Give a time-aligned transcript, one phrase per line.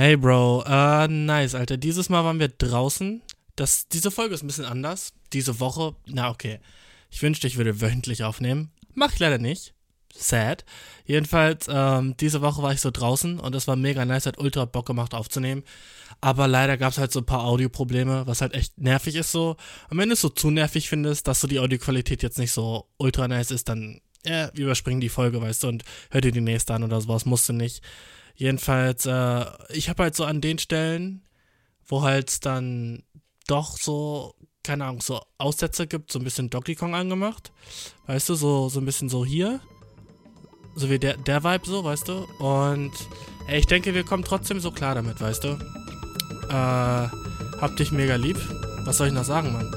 [0.00, 1.76] Hey Bro, äh, nice, Alter.
[1.76, 3.20] Dieses Mal waren wir draußen.
[3.54, 5.12] Das, diese Folge ist ein bisschen anders.
[5.34, 6.58] Diese Woche, na okay.
[7.10, 8.70] Ich wünschte, ich würde wöchentlich aufnehmen.
[8.94, 9.74] Mach ich leider nicht.
[10.16, 10.64] Sad.
[11.04, 14.64] Jedenfalls, ähm, diese Woche war ich so draußen und es war mega nice, hat ultra
[14.64, 15.64] Bock gemacht aufzunehmen.
[16.22, 19.58] Aber leider gab es halt so ein paar Audioprobleme, was halt echt nervig ist so.
[19.90, 22.86] Und wenn du es so zu nervig findest, dass so die Audioqualität jetzt nicht so
[22.96, 26.72] ultra nice ist, dann ja, überspringen die Folge, weißt du, und hör dir die nächste
[26.72, 27.82] an oder sowas, musst du nicht.
[28.34, 31.22] Jedenfalls, äh, ich habe halt so an den Stellen,
[31.86, 33.02] wo halt dann
[33.46, 37.52] doch so, keine Ahnung, so Aussätze gibt, so ein bisschen Donkey Kong angemacht.
[38.06, 39.60] Weißt du, so, so ein bisschen so hier.
[40.76, 42.26] So wie der, der Vibe so, weißt du?
[42.38, 42.92] Und
[43.48, 45.48] ey, ich denke, wir kommen trotzdem so klar damit, weißt du?
[46.48, 48.38] Äh, hab dich mega lieb.
[48.84, 49.70] Was soll ich noch sagen, Mann?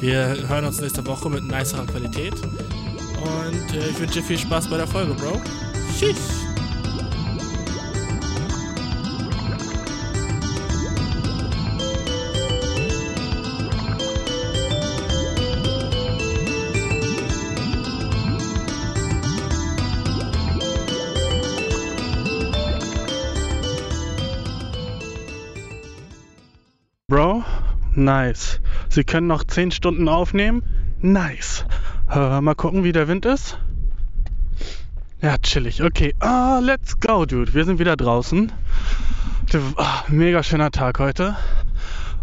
[0.00, 2.34] Wir hören uns nächste Woche mit nicerer Qualität.
[2.34, 5.40] Und äh, ich wünsche dir viel Spaß bei der Folge, Bro.
[5.98, 6.47] Tschüss.
[27.98, 28.60] Nice.
[28.88, 30.62] Sie können noch 10 Stunden aufnehmen?
[31.00, 31.66] Nice.
[32.10, 33.58] Äh, mal gucken, wie der Wind ist.
[35.20, 35.82] Ja, chillig.
[35.82, 36.14] Okay.
[36.20, 37.52] Ah, let's go, dude.
[37.52, 38.52] Wir sind wieder draußen.
[39.76, 41.36] Ah, mega schöner Tag heute.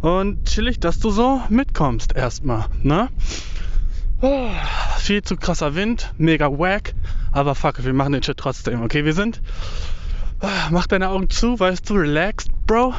[0.01, 3.09] Und chillig, dass du so mitkommst erstmal, ne?
[4.21, 4.49] Oh,
[4.99, 6.93] viel zu krasser Wind, mega wack.
[7.31, 8.81] Aber fuck, wir machen den Shit trotzdem.
[8.81, 9.41] Okay, wir sind.
[10.39, 12.93] Ah, mach deine Augen zu, weißt du, relaxed, Bro.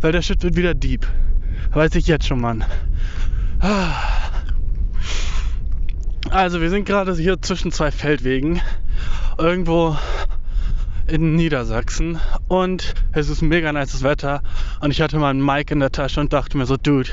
[0.00, 1.06] Weil der Shit wird wieder deep.
[1.78, 2.64] Weiß ich jetzt schon, Mann.
[6.28, 8.60] Also, wir sind gerade hier zwischen zwei Feldwegen.
[9.38, 9.96] Irgendwo
[11.06, 12.18] in Niedersachsen.
[12.48, 14.42] Und es ist mega nices Wetter.
[14.80, 17.10] Und ich hatte mal ein Mic in der Tasche und dachte mir so, Dude,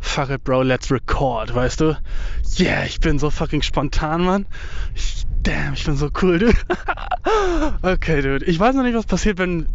[0.00, 1.96] fuck it, Bro, let's record, weißt du?
[2.58, 4.46] Yeah, ich bin so fucking spontan, Mann.
[4.96, 6.58] Ich, damn, ich bin so cool, dude.
[7.82, 8.44] okay, dude.
[8.46, 9.68] Ich weiß noch nicht, was passiert, wenn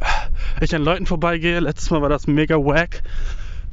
[0.60, 1.62] ich an Leuten vorbeigehe.
[1.62, 3.04] Letztes Mal war das mega wack.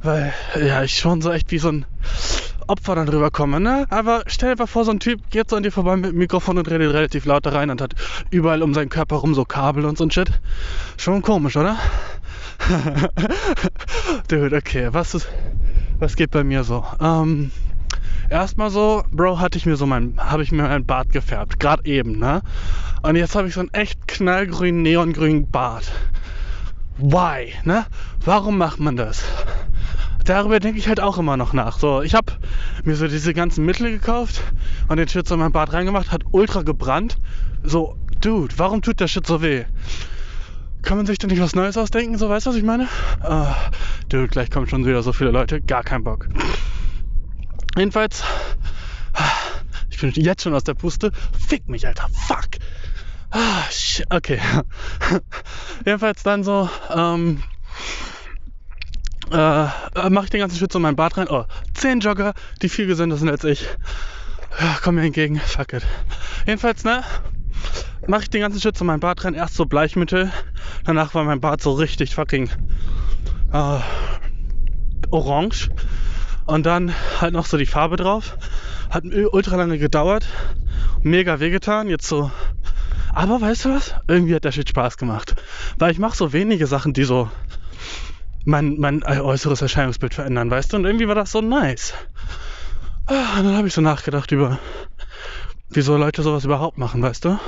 [0.03, 1.85] Weil, ja, ich schon so echt wie so ein
[2.67, 3.85] Opfer dann drüber komme, ne?
[3.89, 6.17] Aber stell dir mal vor, so ein Typ geht so an dir vorbei mit dem
[6.17, 7.93] Mikrofon und redet relativ laut da rein und hat
[8.29, 10.31] überall um seinen Körper rum so Kabel und so ein Shit.
[10.97, 11.77] Schon komisch, oder?
[14.27, 15.27] Dude, okay, was ist,
[15.99, 16.85] was geht bei mir so?
[16.99, 17.51] Ähm,
[18.29, 21.85] erstmal so, Bro, hatte ich mir so mein, habe ich mir mein Bart gefärbt, gerade
[21.85, 22.41] eben, ne?
[23.01, 25.91] Und jetzt habe ich so einen echt knallgrünen, neongrünen Bart.
[26.97, 27.85] Why, ne?
[28.23, 29.23] Warum macht man das?
[30.25, 31.79] Darüber denke ich halt auch immer noch nach.
[31.79, 32.33] So, ich habe
[32.83, 34.41] mir so diese ganzen Mittel gekauft
[34.87, 37.17] und den Shit so in mein Bad reingemacht, hat ultra gebrannt.
[37.63, 39.65] So, Dude, warum tut der Shit so weh?
[40.83, 42.19] Kann man sich da nicht was Neues ausdenken?
[42.19, 42.87] So, weißt du, was ich meine?
[43.23, 43.47] Uh,
[44.09, 45.59] dude, gleich kommen schon wieder so viele Leute.
[45.59, 46.27] Gar kein Bock.
[47.75, 48.23] Jedenfalls,
[49.89, 51.11] ich bin jetzt schon aus der Puste.
[51.47, 52.07] Fick mich, Alter.
[52.27, 52.61] Fuck.
[53.31, 53.63] Ah,
[54.11, 54.39] okay.
[55.85, 57.41] Jedenfalls dann so, ähm,
[59.31, 61.27] äh, äh mache ich den ganzen so in mein Bad rein.
[61.29, 63.67] Oh, zehn Jogger, die viel gesünder sind als ich.
[64.59, 65.39] Ja, komm mir entgegen.
[65.39, 65.83] Fuck it.
[66.45, 67.03] Jedenfalls, ne?
[68.07, 69.33] Mache ich den ganzen Schritt zu meinem Bad rein.
[69.33, 70.31] Erst so Bleichmittel.
[70.83, 72.49] Danach war mein Bad so richtig fucking
[73.53, 73.79] äh,
[75.09, 75.69] orange.
[76.45, 78.37] Und dann halt noch so die Farbe drauf.
[78.89, 80.25] Hat ultra lange gedauert.
[81.01, 81.87] Mega wehgetan.
[81.87, 82.31] Jetzt so.
[83.13, 83.95] Aber weißt du was?
[84.07, 85.35] Irgendwie hat der Shit Spaß gemacht.
[85.77, 87.29] Weil ich mache so wenige Sachen, die so
[88.45, 90.77] mein, mein äußeres Erscheinungsbild verändern, weißt du?
[90.77, 91.93] Und irgendwie war das so nice.
[93.07, 94.59] Ah, und dann habe ich so nachgedacht über,
[95.69, 97.39] wieso Leute sowas überhaupt machen, weißt du?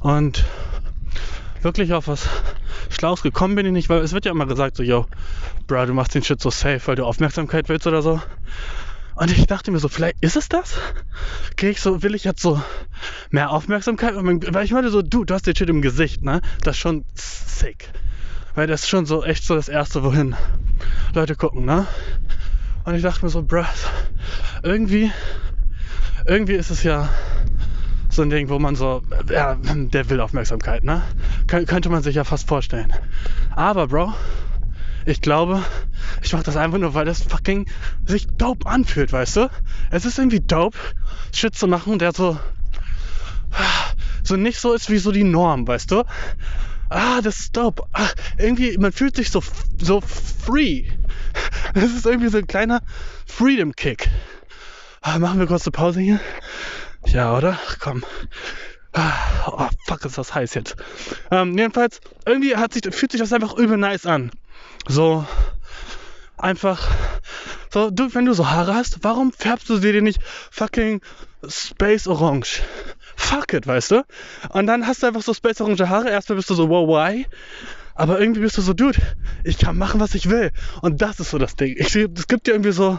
[0.00, 0.44] Und
[1.62, 2.28] wirklich auf was
[2.88, 5.06] Schlaues gekommen bin ich nicht, weil es wird ja immer gesagt, so, yo,
[5.66, 8.20] bro, du machst den Shit so safe, weil du Aufmerksamkeit willst oder so.
[9.14, 10.78] Und ich dachte mir so, vielleicht ist es das?
[11.56, 12.62] Gehe ich so, will ich jetzt so
[13.30, 14.14] mehr Aufmerksamkeit?
[14.16, 16.40] Weil ich meine so, du, du hast den Shit im Gesicht, ne?
[16.62, 17.90] Das ist schon sick.
[18.60, 20.36] Weil das ist schon so echt so das Erste, wohin
[21.14, 21.86] Leute gucken, ne?
[22.84, 23.64] Und ich dachte mir so, bruh,
[24.62, 25.10] irgendwie,
[26.26, 27.08] irgendwie ist es ja
[28.10, 31.02] so ein Ding, wo man so, ja, der will Aufmerksamkeit, ne?
[31.46, 32.92] Kön könnte man sich ja fast vorstellen.
[33.56, 34.12] Aber, Bro,
[35.06, 35.64] ich glaube,
[36.20, 37.66] ich mache das einfach nur, weil das fucking
[38.04, 39.50] sich dope anfühlt, weißt du?
[39.90, 40.76] Es ist irgendwie dope,
[41.32, 42.38] Shit zu machen, der so,
[44.22, 46.04] so nicht so ist wie so die Norm, weißt du?
[46.90, 47.84] Ah, das ist dope.
[47.92, 48.08] Ah,
[48.38, 49.42] irgendwie, man fühlt sich so,
[49.80, 50.84] so free.
[51.74, 52.82] Das ist irgendwie so ein kleiner
[53.26, 54.10] Freedom-Kick.
[55.00, 56.20] Ah, machen wir kurz eine Pause hier?
[57.06, 57.58] Ja, oder?
[57.78, 58.04] Komm.
[58.92, 60.76] Oh, fuck, ist das heiß jetzt.
[61.30, 64.30] Ähm, jedenfalls, irgendwie hat sich, fühlt sich das einfach übel nice an.
[64.88, 65.24] So,
[66.36, 66.90] einfach,
[67.72, 70.20] so, du, wenn du so Haare hast, warum färbst du sie dir nicht
[70.50, 71.00] fucking
[71.48, 72.62] Space Orange?
[73.20, 74.04] Fuck it, weißt du?
[74.48, 76.10] Und dann hast du einfach so Space Orange Haare.
[76.10, 77.26] Erstmal bist du so, wow, why?
[77.94, 78.98] Aber irgendwie bist du so, Dude,
[79.44, 80.50] ich kann machen, was ich will.
[80.80, 81.76] Und das ist so das Ding.
[81.78, 82.98] Es gibt dir irgendwie so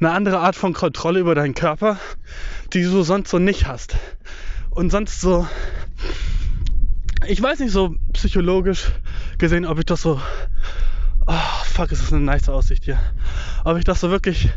[0.00, 1.98] eine andere Art von Kontrolle über deinen Körper,
[2.72, 3.94] die du sonst so nicht hast.
[4.70, 5.46] Und sonst so,
[7.26, 8.88] ich weiß nicht so psychologisch
[9.38, 10.20] gesehen, ob ich das so,
[11.26, 12.98] oh fuck, ist das eine nice Aussicht hier.
[13.64, 14.50] Ob ich das so wirklich,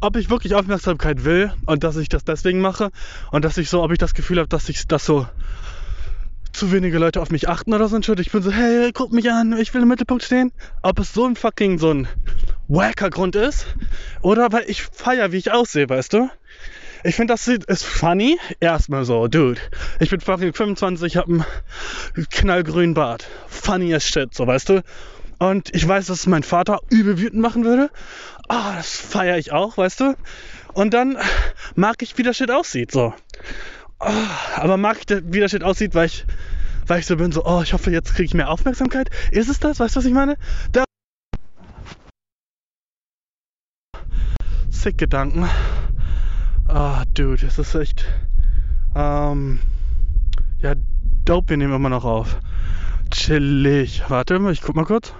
[0.00, 2.90] ob ich wirklich Aufmerksamkeit will und dass ich das deswegen mache
[3.32, 5.26] und dass ich so, ob ich das Gefühl habe, dass ich das so
[6.52, 8.18] zu wenige Leute auf mich achten oder so ein Shit.
[8.20, 10.52] Ich bin so, hey, guck mich an, ich will im Mittelpunkt stehen.
[10.82, 12.08] Ob es so ein fucking so ein
[12.68, 13.66] wacker Grund ist
[14.22, 16.30] oder weil ich feier, wie ich aussehe, weißt du?
[17.04, 18.38] Ich finde, das ist funny.
[18.58, 19.60] Erstmal so, dude.
[20.00, 21.44] Ich bin fucking 25, hab einen
[22.30, 23.28] knallgrünen Bart.
[23.46, 24.82] Funny as shit, so, weißt du?
[25.38, 27.90] Und ich weiß, dass mein Vater übel wütend machen würde.
[28.48, 30.16] Oh, das feiere ich auch, weißt du?
[30.72, 31.18] Und dann
[31.74, 33.14] mag ich, wie der Shit aussieht, so.
[34.00, 34.10] Oh,
[34.56, 36.24] aber mag ich, wie der Shit aussieht, weil ich,
[36.86, 39.10] weil ich so bin, so, oh, ich hoffe, jetzt kriege ich mehr Aufmerksamkeit.
[39.30, 39.80] Ist es das?
[39.80, 40.36] Weißt du, was ich meine?
[40.72, 40.84] Da
[44.70, 45.48] Sick Gedanken.
[46.68, 48.04] Ah, oh, dude, es ist echt.
[48.94, 49.58] Ähm,
[50.60, 50.74] ja,
[51.24, 52.38] dope, wir nehmen immer noch auf.
[53.10, 54.04] Chillig.
[54.08, 55.12] Warte mal, ich guck mal kurz.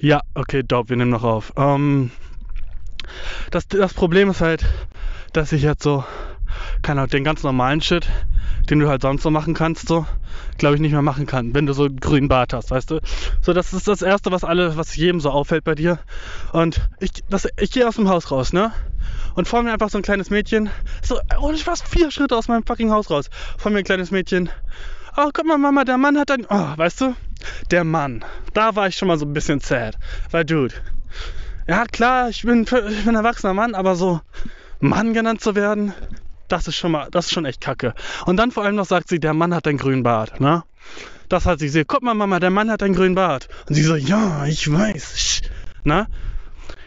[0.00, 1.52] Ja, okay, dope, wir nehmen noch auf.
[1.56, 2.10] Ähm,
[3.50, 4.64] das, das Problem ist halt,
[5.34, 6.04] dass ich jetzt so
[6.80, 8.08] kann halt den ganz normalen Shit,
[8.70, 10.06] den du halt sonst so machen kannst, so,
[10.56, 13.00] glaube ich, nicht mehr machen kann, wenn du so einen grünen Bart hast, weißt du?
[13.42, 15.98] So, das ist das Erste, was alle, was jedem so auffällt bei dir.
[16.52, 17.10] Und ich,
[17.58, 18.72] ich gehe aus dem Haus raus, ne?
[19.34, 20.70] Und vor mir einfach so ein kleines Mädchen,
[21.02, 23.28] so, ohne fast vier Schritte aus meinem fucking Haus raus.
[23.58, 24.48] Vor mir ein kleines Mädchen.
[25.16, 27.16] Oh, guck mal, Mama, der Mann hat ein, oh, weißt du?
[27.70, 28.24] Der Mann.
[28.54, 29.96] Da war ich schon mal so ein bisschen sad.
[30.30, 30.74] Weil, Dude,
[31.66, 34.20] ja, klar, ich bin, ich bin ein erwachsener Mann, aber so
[34.80, 35.92] Mann genannt zu werden,
[36.48, 37.94] das ist schon mal, das ist schon echt kacke.
[38.26, 40.64] Und dann vor allem noch sagt sie, der Mann hat einen grünen Bart, ne?
[41.28, 41.84] Das hat sie gesehen.
[41.86, 43.48] Guck mal, Mama, der Mann hat einen grünen Bart.
[43.68, 45.42] Und sie so, ja, ich weiß.
[45.84, 46.08] Ne?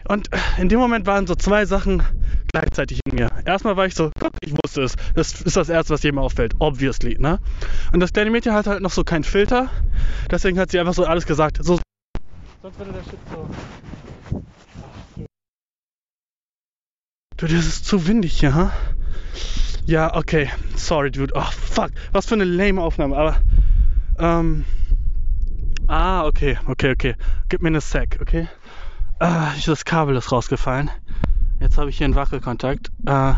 [0.06, 0.28] Und
[0.58, 2.02] in dem Moment waren so zwei Sachen
[2.54, 3.30] gleichzeitig in mir.
[3.44, 4.94] Erstmal war ich so, guck, ich wusste es.
[5.16, 6.54] Das ist das Erste, was jedem auffällt.
[6.60, 7.40] Obviously, ne?
[7.92, 9.70] Und das kleine Mädchen hat halt noch so keinen Filter.
[10.30, 11.58] Deswegen hat sie einfach so alles gesagt.
[11.60, 11.80] So,
[12.62, 13.50] sonst würde der Shit so.
[17.36, 18.72] Du, das ist zu windig hier, ha?
[19.84, 20.48] Ja, okay.
[20.76, 21.34] Sorry, dude.
[21.34, 21.90] Oh, fuck.
[22.12, 23.16] Was für eine lame Aufnahme.
[23.16, 23.36] Aber,
[24.20, 24.64] ähm.
[25.88, 27.16] Ah, okay, okay, okay.
[27.48, 28.48] Gib mir eine Sec, okay?
[29.18, 30.90] Ah, das Kabel ist rausgefallen.
[31.60, 32.90] Jetzt habe ich hier einen Wackelkontakt.
[33.06, 33.36] Ah,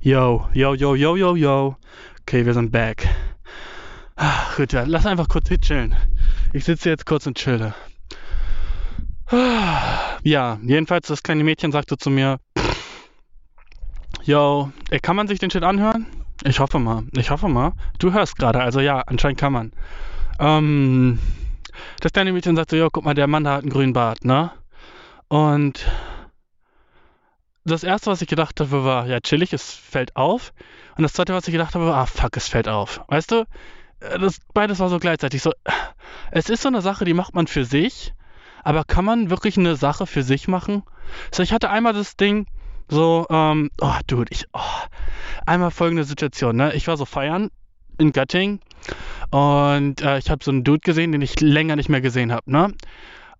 [0.00, 1.76] yo, yo, yo, yo, yo, yo.
[2.22, 3.08] Okay, wir sind back.
[4.16, 5.94] Ah, gut, ja, lass einfach kurz hier chillen.
[6.52, 7.74] Ich sitze jetzt kurz und chille.
[9.26, 12.38] Ah, ja, jedenfalls, das kleine Mädchen sagte zu mir,
[14.26, 16.06] Yo, ey, kann man sich den Shit anhören?
[16.44, 17.04] Ich hoffe mal.
[17.16, 17.74] Ich hoffe mal.
[18.00, 19.72] Du hörst gerade, also ja, anscheinend kann man.
[20.40, 21.20] Ähm,
[22.00, 24.24] das kleine Mädchen sagt so, yo, guck mal, der Mann da hat einen grünen Bart,
[24.24, 24.50] ne?
[25.28, 25.86] Und
[27.66, 30.52] das erste, was ich gedacht habe, war, ja, chillig, es fällt auf.
[30.96, 33.00] Und das zweite, was ich gedacht habe, war, ah, fuck, es fällt auf.
[33.08, 33.44] Weißt du?
[34.00, 35.52] Äh, das, beides war so gleichzeitig so.
[36.30, 38.14] Es ist so eine Sache, die macht man für sich.
[38.64, 40.82] Aber kann man wirklich eine Sache für sich machen?
[41.32, 42.46] So, ich hatte einmal das Ding,
[42.88, 44.60] so, ähm, oh, Dude, ich, oh,
[45.44, 46.74] einmal folgende Situation, ne?
[46.74, 47.50] Ich war so feiern
[47.98, 48.60] in Göttingen
[49.30, 52.50] und äh, ich habe so einen Dude gesehen, den ich länger nicht mehr gesehen habe,
[52.50, 52.74] ne?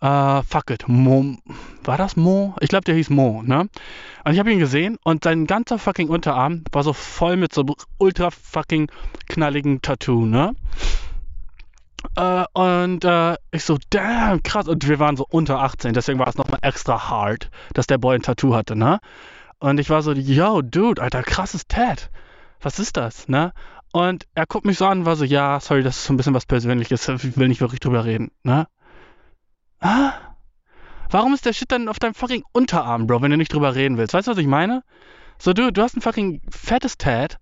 [0.01, 1.37] Äh, fuck it, Mo,
[1.85, 2.55] war das Mo?
[2.61, 3.69] Ich glaube, der hieß Mo, ne?
[4.25, 7.65] Und ich habe ihn gesehen und sein ganzer fucking Unterarm war so voll mit so
[7.99, 8.91] ultra fucking
[9.29, 10.53] knalligen Tattoo, ne?
[12.19, 14.69] Uh, und uh, ich so, damn, krass.
[14.69, 18.17] Und wir waren so unter 18, deswegen war es nochmal extra hart, dass der Boy
[18.17, 19.01] ein Tattoo hatte, ne?
[19.59, 22.11] Und ich war so, yo, Dude, Alter, krasses Tat.
[22.61, 23.53] Was ist das, ne?
[23.93, 26.17] Und er guckt mich so an und war so, ja, sorry, das ist so ein
[26.17, 28.67] bisschen was Persönliches, ich will nicht wirklich drüber reden, ne?
[29.81, 30.13] Ah?
[31.11, 33.97] Warum ist der Shit dann auf deinem fucking Unterarm, Bro, wenn du nicht drüber reden
[33.97, 34.15] willst?
[34.15, 34.83] Weißt du, was ich meine?
[35.39, 37.39] So, du, du hast ein fucking fettes Tat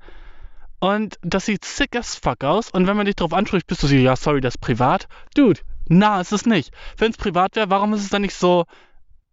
[0.80, 3.86] und das sieht sick as fuck aus und wenn man dich darauf anspricht, bist du
[3.86, 5.08] so, ja, sorry, das ist privat.
[5.34, 6.74] Dude, na, ist es nicht.
[6.96, 8.66] Wenn es privat wäre, warum ist es dann nicht so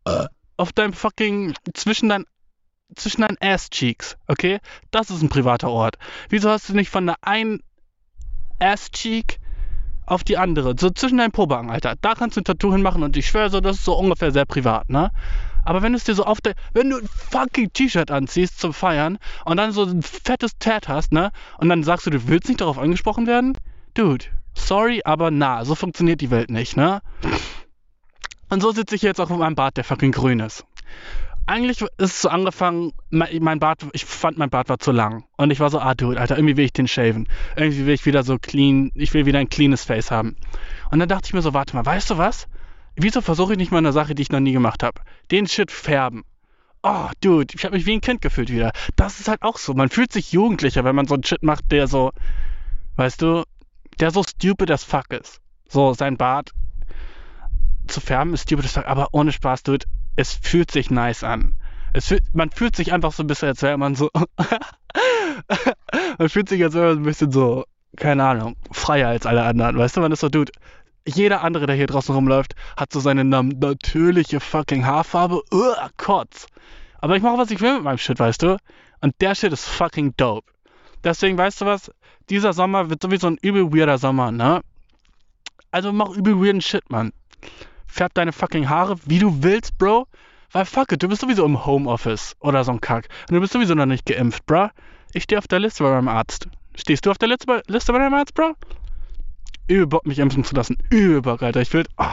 [0.06, 0.28] äh,
[0.58, 2.26] auf deinem fucking, zwischen deinen
[2.96, 4.60] zwischen deinen Ass-Cheeks, okay?
[4.92, 5.98] Das ist ein privater Ort.
[6.30, 7.64] Wieso hast du nicht von der einen
[8.60, 9.40] Ass-Cheek
[10.12, 11.96] auf die andere, so zwischen deinen Pobacken, Alter.
[12.02, 14.46] Da kannst du ein Tattoo hinmachen und ich schwöre so, das ist so ungefähr sehr
[14.46, 15.10] privat, ne?
[15.64, 18.74] Aber wenn du es dir so auf der, wenn du ein fucking T-Shirt anziehst zum
[18.74, 21.32] Feiern und dann so ein fettes Tat hast, ne?
[21.60, 23.58] Und dann sagst du, du willst nicht darauf angesprochen werden?
[23.94, 27.02] Dude, sorry, aber na, so funktioniert die Welt nicht, ne?
[28.50, 30.66] Und so sitze ich jetzt auch auf meinem Bart, der fucking grün ist.
[31.52, 35.26] Eigentlich ist es so angefangen, mein Bart, ich fand mein Bart war zu lang.
[35.36, 37.28] Und ich war so, ah, dude, Alter, irgendwie will ich den shaven.
[37.58, 40.38] Irgendwie will ich wieder so clean, ich will wieder ein cleanes Face haben.
[40.92, 42.48] Und dann dachte ich mir so, warte mal, weißt du was?
[42.96, 45.02] Wieso versuche ich nicht mal eine Sache, die ich noch nie gemacht habe?
[45.30, 46.24] Den Shit färben.
[46.84, 48.72] Oh, dude, ich habe mich wie ein Kind gefühlt wieder.
[48.96, 49.74] Das ist halt auch so.
[49.74, 52.12] Man fühlt sich jugendlicher, wenn man so einen Shit macht, der so,
[52.96, 53.44] weißt du,
[54.00, 55.42] der so stupid as fuck ist.
[55.68, 56.52] So, sein Bart
[57.88, 61.54] zu färben ist stupid as fuck, aber ohne Spaß, dude, es fühlt sich nice an.
[61.94, 64.10] Es fühlt, man fühlt sich einfach so ein bisschen, als wäre man so.
[66.18, 67.66] man fühlt sich, als wäre man ein bisschen so,
[67.98, 69.78] keine Ahnung, freier als alle anderen.
[69.78, 70.52] Weißt du, man ist so, dude,
[71.06, 75.42] jeder andere, der hier draußen rumläuft, hat so seine natürliche fucking Haarfarbe.
[75.52, 76.48] Uah, Kotz.
[77.00, 78.58] Aber ich mache, was ich will mit meinem Shit, weißt du?
[79.02, 80.50] Und der Shit ist fucking dope.
[81.04, 81.92] Deswegen, weißt du was?
[82.30, 84.62] Dieser Sommer wird sowieso ein übel weirder Sommer, ne?
[85.72, 87.12] Also mach übel weirden Shit, Mann.
[87.92, 90.08] Färb deine fucking Haare, wie du willst, Bro.
[90.54, 93.08] Weil fuck it, du bist sowieso im Homeoffice oder so ein Kack.
[93.30, 94.68] Und du bist sowieso noch nicht geimpft, bro.
[95.14, 96.50] Ich stehe auf der Liste bei meinem Arzt.
[96.76, 98.56] Stehst du auf der Liste bei, deinem Arzt, Bro?
[99.68, 100.78] Übel Bock, mich impfen zu lassen.
[100.90, 101.62] Übel Bock, Alter.
[101.62, 101.86] Ich will.
[101.98, 102.06] Oh,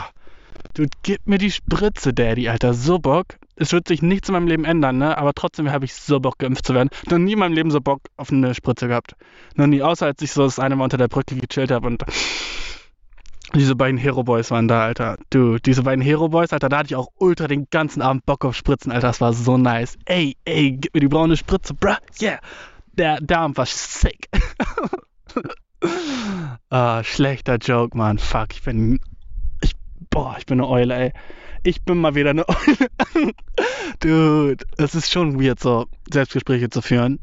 [0.75, 2.75] du gib mir die Spritze, Daddy, Alter.
[2.75, 3.26] So Bock.
[3.56, 5.18] Es wird sich nichts in meinem Leben ändern, ne?
[5.18, 6.90] Aber trotzdem habe ich so Bock, geimpft zu werden.
[7.11, 9.16] Noch nie in meinem Leben so Bock auf eine Spritze gehabt.
[9.56, 12.04] Noch nie, außer als ich so das eine Mal unter der Brücke gechillt habe und
[13.54, 15.16] diese beiden Hero Boys waren da, Alter.
[15.30, 18.44] Du, diese beiden Hero Boys, Alter, da hatte ich auch ultra den ganzen Abend Bock
[18.44, 19.08] auf Spritzen, Alter.
[19.08, 19.96] Das war so nice.
[20.04, 21.94] Ey, ey, gib mir die braune Spritze, bruh.
[22.20, 22.40] Yeah.
[22.92, 24.28] Der, der Abend war sick.
[26.70, 28.18] ah, schlechter Joke, Mann.
[28.18, 28.98] Fuck, ich bin.
[29.62, 29.72] Ich,
[30.10, 31.12] boah, ich bin eine Eule, ey.
[31.62, 33.32] Ich bin mal wieder eine Eule.
[34.00, 37.18] Dude, es ist schon weird, so Selbstgespräche zu führen.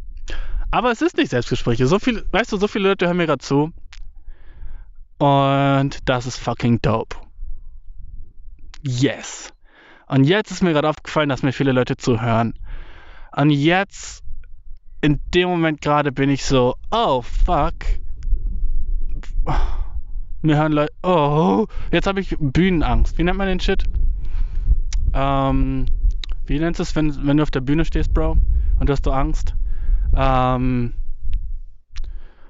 [0.71, 1.87] Aber es ist nicht Selbstgespräche.
[1.87, 3.71] So viel, weißt du, so viele Leute hören mir gerade zu.
[5.17, 7.15] Und das ist fucking dope.
[8.81, 9.53] Yes.
[10.07, 12.53] Und jetzt ist mir gerade aufgefallen, dass mir viele Leute zuhören.
[13.35, 14.23] Und jetzt,
[15.01, 17.73] in dem Moment gerade, bin ich so, oh fuck.
[20.41, 23.17] Mir hören Leute, oh, jetzt habe ich Bühnenangst.
[23.17, 23.83] Wie nennt man den Shit?
[25.13, 25.85] Ähm,
[26.45, 28.37] wie nennst du es, wenn, wenn du auf der Bühne stehst, Bro?
[28.79, 29.55] Und du hast du Angst?
[30.15, 30.93] Ähm,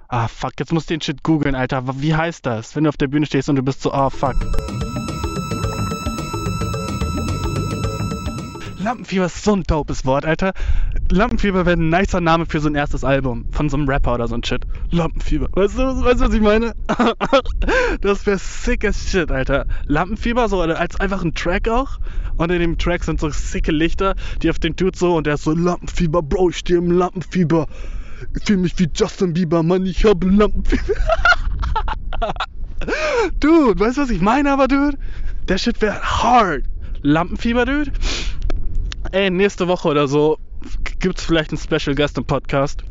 [0.07, 1.83] Ah, fuck, jetzt musst du den Shit googeln, Alter.
[1.99, 4.09] Wie heißt das, wenn du auf der Bühne stehst und du bist so, ah, oh,
[4.11, 4.35] fuck.
[8.77, 10.53] Lampenfieber ist so ein dopes Wort, Alter.
[11.09, 14.27] Lampenfieber wäre ein nicer Name für so ein erstes Album von so einem Rapper oder
[14.27, 14.67] so ein Shit.
[14.91, 15.47] Lampenfieber.
[15.53, 16.73] Weißt du, weißt du was ich meine?
[18.01, 19.65] das wäre sick as shit, Alter.
[19.87, 21.97] Lampenfieber, so als einfach ein Track auch.
[22.37, 25.33] Und in dem Track sind so sicke Lichter, die auf den tut so und der
[25.33, 27.65] ist so Lampenfieber, Bro, ich stehe im Lampenfieber.
[28.37, 30.99] Ich fühle mich wie Justin Bieber, Mann, ich habe Lampenfieber.
[33.39, 34.97] dude, weißt du, was ich meine, aber, dude?
[35.47, 36.63] Der Shit wäre hard.
[37.01, 37.91] Lampenfieber, dude?
[39.11, 40.37] Ey, nächste Woche oder so
[40.99, 42.83] gibt es vielleicht einen Special Guest im Podcast.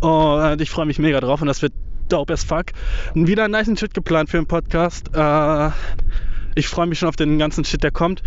[0.00, 1.72] Und ich freue mich mega drauf und das wird
[2.08, 2.66] dope as fuck.
[3.14, 5.10] Wieder einen nice Shit geplant für den Podcast.
[5.14, 5.70] Äh,
[6.54, 8.22] ich freue mich schon auf den ganzen Shit, der kommt.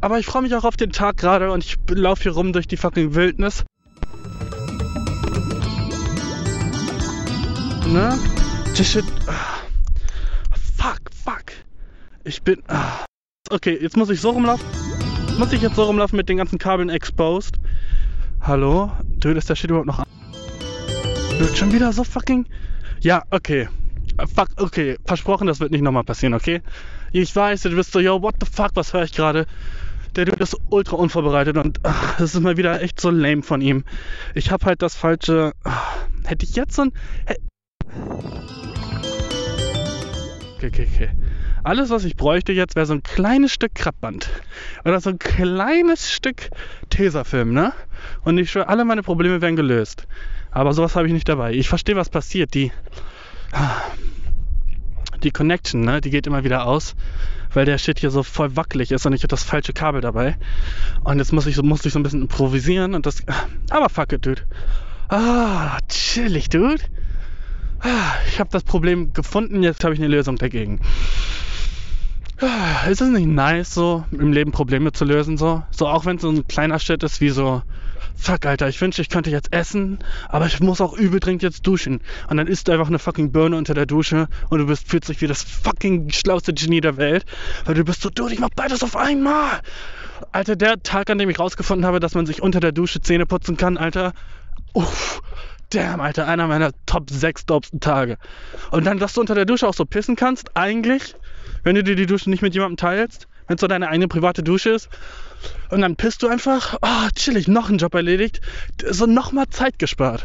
[0.00, 2.66] Aber ich freue mich auch auf den Tag gerade und ich laufe hier rum durch
[2.66, 3.64] die fucking Wildnis.
[7.92, 8.18] Ne?
[8.76, 9.04] Das shit.
[10.76, 11.44] Fuck, fuck.
[12.24, 12.62] Ich bin.
[12.66, 13.04] Ah.
[13.48, 14.66] Okay, jetzt muss ich so rumlaufen.
[15.38, 17.56] Muss ich jetzt so rumlaufen mit den ganzen Kabeln exposed?
[18.40, 18.90] Hallo?
[19.18, 20.06] Du, ist der Shit überhaupt noch an?
[21.38, 22.46] Wird schon wieder so fucking.
[23.00, 23.68] Ja, okay.
[24.34, 24.96] Fuck, okay.
[25.04, 26.62] Versprochen, das wird nicht nochmal passieren, okay?
[27.12, 29.46] Ich weiß, du bist so, yo, what the fuck, was höre ich gerade?
[30.16, 33.60] Der Dude ist ultra unvorbereitet und ach, das ist mal wieder echt so lame von
[33.60, 33.84] ihm.
[34.34, 35.52] Ich habe halt das falsche.
[35.62, 36.92] Ach, hätte ich jetzt so ein.
[40.56, 41.10] Okay, okay, okay.
[41.66, 44.30] Alles, was ich bräuchte jetzt, wäre so ein kleines Stück Kreppband.
[44.84, 46.50] Oder so ein kleines Stück
[46.90, 47.72] Tesafilm, ne?
[48.22, 50.06] Und ich schwöre, alle meine Probleme wären gelöst.
[50.52, 51.52] Aber sowas habe ich nicht dabei.
[51.52, 52.54] Ich verstehe, was passiert.
[52.54, 52.70] Die,
[55.22, 56.00] die Connection, ne?
[56.00, 56.94] Die geht immer wieder aus,
[57.52, 60.36] weil der Shit hier so voll wackelig ist und ich habe das falsche Kabel dabei.
[61.02, 63.22] Und jetzt muss ich, musste ich so ein bisschen improvisieren und das.
[63.70, 64.42] Aber fuck it, dude.
[65.08, 66.82] Ah, chillig, dude.
[68.28, 70.80] Ich habe das Problem gefunden, jetzt habe ich eine Lösung dagegen.
[72.90, 75.62] Ist es nicht nice, so im Leben Probleme zu lösen, so?
[75.70, 77.62] So auch wenn es so ein kleiner Schritt ist, wie so,
[78.14, 81.66] fuck, Alter, ich wünschte, ich könnte jetzt essen, aber ich muss auch übel dringend jetzt
[81.66, 82.00] duschen.
[82.28, 85.08] Und dann isst du einfach eine fucking Birne unter der Dusche und du bist, fühlst
[85.08, 87.24] dich wie das fucking schlauste Genie der Welt,
[87.64, 89.60] weil du bist so, dude, ich mach beides auf einmal.
[90.32, 93.24] Alter, der Tag, an dem ich rausgefunden habe, dass man sich unter der Dusche Zähne
[93.26, 94.12] putzen kann, Alter.
[94.74, 95.22] Uff,
[95.70, 98.18] damn, Alter, einer meiner Top 6 dopsten Tage.
[98.70, 101.14] Und dann, dass du unter der Dusche auch so pissen kannst, eigentlich,
[101.62, 104.42] wenn du dir die Dusche nicht mit jemandem teilst, wenn es so deine eigene private
[104.42, 104.88] Dusche ist.
[105.70, 108.40] Und dann pisst du einfach, oh, chillig, noch einen Job erledigt,
[108.88, 110.24] so nochmal Zeit gespart.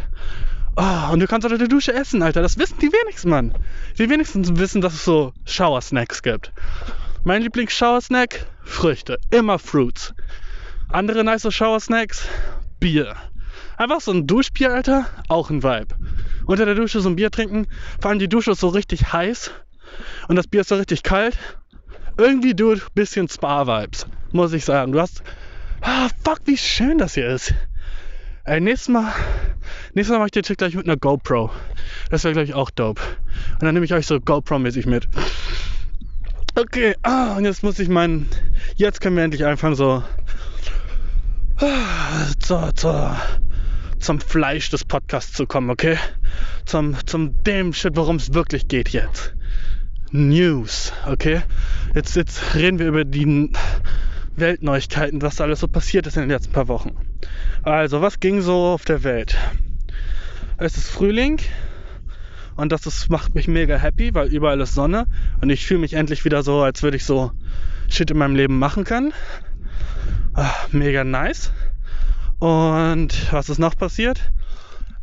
[0.78, 2.42] Oh, und du kannst unter der Dusche essen, Alter.
[2.42, 3.54] Das wissen die wenigsten, Mann.
[3.98, 6.54] Die wenigsten wissen, dass es so Shower-Snacks gibt.
[7.24, 8.48] Mein Lieblings-Shower-Snack?
[8.64, 9.20] Früchte.
[9.30, 10.14] Immer Fruits.
[10.90, 12.26] Andere nice Shower-Snacks?
[12.80, 13.16] Bier.
[13.78, 15.06] Einfach so ein Duschbier, Alter.
[15.28, 15.96] Auch ein Vibe.
[16.46, 17.68] Unter der Dusche so ein Bier trinken.
[18.00, 19.52] Vor allem die Dusche ist so richtig heiß.
[20.28, 21.38] Und das Bier ist so richtig kalt.
[22.18, 24.06] Irgendwie, du, bisschen Spa-Vibes.
[24.32, 24.92] Muss ich sagen.
[24.92, 25.24] Du hast.
[25.82, 27.54] Ah, fuck, wie schön das hier ist.
[28.44, 29.14] Ey, nächstes Mal,
[29.94, 31.52] nächstes Mal mache ich den Trick gleich mit einer GoPro.
[32.10, 33.02] Das wäre, glaube ich, auch dope.
[33.54, 35.08] Und dann nehme ich euch so GoPro-mäßig mit.
[36.56, 38.28] Okay, ah, und jetzt muss ich meinen.
[38.76, 40.04] Jetzt können wir endlich anfangen, so.
[41.58, 43.16] Ah, zur, zur,
[44.02, 45.98] zum Fleisch des Podcasts zu kommen, okay?
[46.66, 49.34] Zum, zum dem Shit, worum es wirklich geht jetzt.
[50.12, 51.42] News, okay?
[51.96, 53.52] Jetzt, jetzt reden wir über die
[54.36, 56.96] Weltneuigkeiten, was alles so passiert ist in den letzten paar Wochen.
[57.64, 59.38] Also, was ging so auf der Welt?
[60.58, 61.40] Es ist Frühling
[62.56, 65.06] und das ist, macht mich mega happy, weil überall ist Sonne
[65.42, 67.32] und ich fühle mich endlich wieder so, als würde ich so
[67.88, 69.14] Shit in meinem Leben machen können.
[70.34, 71.52] Ach, mega nice.
[72.42, 74.20] Und was ist noch passiert?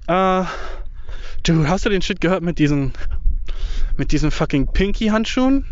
[0.08, 0.42] Äh,
[1.44, 2.92] du hast du den Shit gehört mit diesen
[3.96, 5.64] mit diesen fucking Pinky-Handschuhen?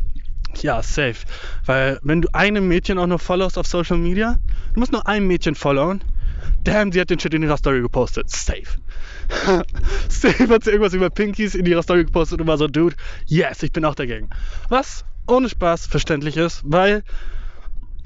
[0.62, 1.26] Ja, safe.
[1.64, 4.38] Weil wenn du einem Mädchen auch nur followst auf Social Media,
[4.74, 6.02] du musst nur ein Mädchen followen.
[6.62, 8.30] Damn, sie hat den Shit in ihrer Story gepostet.
[8.30, 8.62] Safe.
[10.08, 12.94] safe hat sie irgendwas über Pinkies in ihrer Story gepostet und war so, Dude,
[13.26, 14.30] yes, ich bin auch dagegen.
[14.68, 17.02] Was ohne Spaß verständlich ist, weil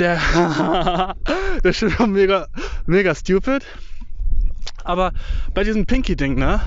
[0.00, 1.14] der,
[1.64, 2.49] der Shit war mega,
[2.87, 3.64] mega stupid.
[4.83, 5.12] Aber
[5.54, 6.61] bei diesem Pinky-Ding, ne,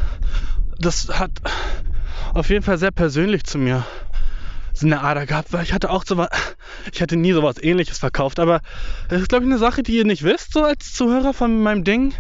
[0.80, 1.32] das hat
[2.34, 3.86] auf jeden Fall sehr persönlich zu mir
[4.74, 6.30] so eine Ader gehabt, weil ich hatte auch sowas,
[6.92, 8.62] ich hatte nie sowas ähnliches verkauft, aber
[9.08, 11.84] das ist glaube ich eine Sache, die ihr nicht wisst, so als Zuhörer von meinem
[11.84, 12.14] Ding.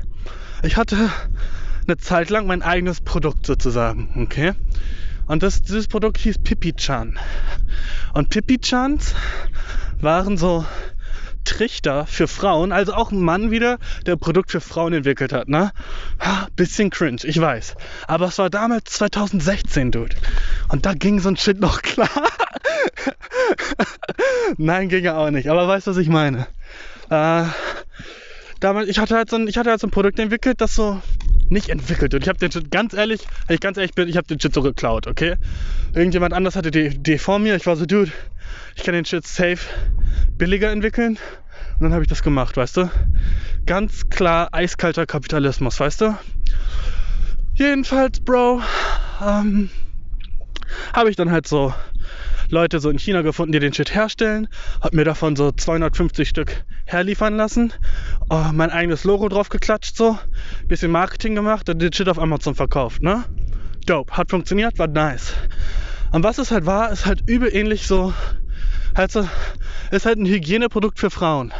[0.61, 1.09] Ich hatte
[1.87, 4.53] eine Zeit lang mein eigenes Produkt sozusagen, okay?
[5.25, 7.17] Und das, dieses Produkt hieß Pipi-Chan.
[8.13, 9.15] Und Pipi-Chans
[9.99, 10.65] waren so
[11.43, 15.49] Trichter für Frauen, also auch ein Mann wieder, der ein Produkt für Frauen entwickelt hat,
[15.49, 15.71] ne?
[16.19, 17.75] Ha, bisschen cringe, ich weiß.
[18.07, 20.15] Aber es war damals 2016, Dude.
[20.69, 22.09] Und da ging so ein Shit noch klar.
[24.57, 25.49] Nein, ging ja auch nicht.
[25.49, 26.47] Aber weißt du, was ich meine?
[27.09, 27.43] Äh,
[28.59, 31.01] damals, ich hatte halt so ein, ich hatte halt so ein Produkt entwickelt, das so
[31.49, 32.13] nicht entwickelt.
[32.13, 34.39] Und ich habe den Shit, ganz ehrlich, wenn ich ganz ehrlich bin, ich habe den
[34.39, 35.35] Shit so geklaut, okay?
[35.93, 37.55] Irgendjemand anders hatte die Idee vor mir.
[37.55, 38.11] Ich war so, Dude,
[38.75, 39.59] ich kann den Shit safe
[40.37, 41.17] billiger entwickeln.
[41.73, 42.91] Und dann habe ich das gemacht, weißt du?
[43.65, 46.17] Ganz klar eiskalter Kapitalismus, weißt du?
[47.55, 48.61] Jedenfalls, Bro,
[49.21, 49.69] ähm,
[50.93, 51.73] habe ich dann halt so
[52.49, 54.47] Leute so in China gefunden, die den Shit herstellen.
[54.81, 57.73] Hab mir davon so 250 Stück herliefern lassen.
[58.29, 60.17] Oh, mein eigenes Logo drauf geklatscht, so.
[60.67, 63.23] Bisschen Marketing gemacht und den Shit auf Amazon verkauft, ne?
[63.85, 64.13] Dope.
[64.13, 65.33] Hat funktioniert, war nice.
[66.11, 68.13] Und was es halt war, ist halt übel ähnlich so.
[68.95, 69.27] Halt so,
[69.91, 71.53] ist halt ein Hygieneprodukt für Frauen.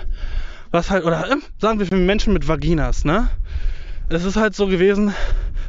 [0.71, 3.29] Was halt, oder äh, sagen wir für Menschen mit Vaginas, ne?
[4.09, 5.13] Es ist halt so gewesen,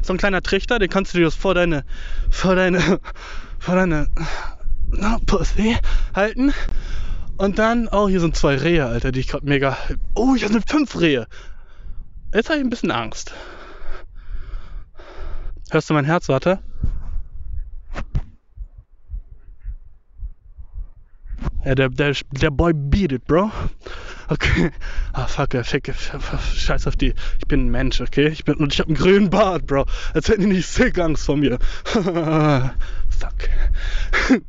[0.01, 1.83] so ein kleiner Trichter, den kannst du dir vor deine,
[2.29, 2.79] vor deine,
[3.59, 4.07] vor deine
[4.91, 5.77] na, Pussy
[6.13, 6.53] halten.
[7.37, 9.77] Und dann, oh, hier sind zwei Rehe, Alter, die ich gerade mega.
[10.13, 11.27] Oh, hier sind fünf Rehe.
[12.33, 13.33] Jetzt habe ich ein bisschen Angst.
[15.71, 16.59] Hörst du mein Herz, warte?
[21.73, 23.51] Der, der, der Boy beat it, Bro.
[24.27, 24.71] Okay.
[25.13, 25.93] Ah, fuck, fick,
[26.55, 27.13] scheiß auf die.
[27.39, 28.27] Ich bin ein Mensch, okay?
[28.27, 29.85] Ich bin, und ich habe einen grünen Bart, Bro.
[30.13, 31.57] Als hätten die nicht sick Angst vor mir.
[31.85, 32.69] fuck.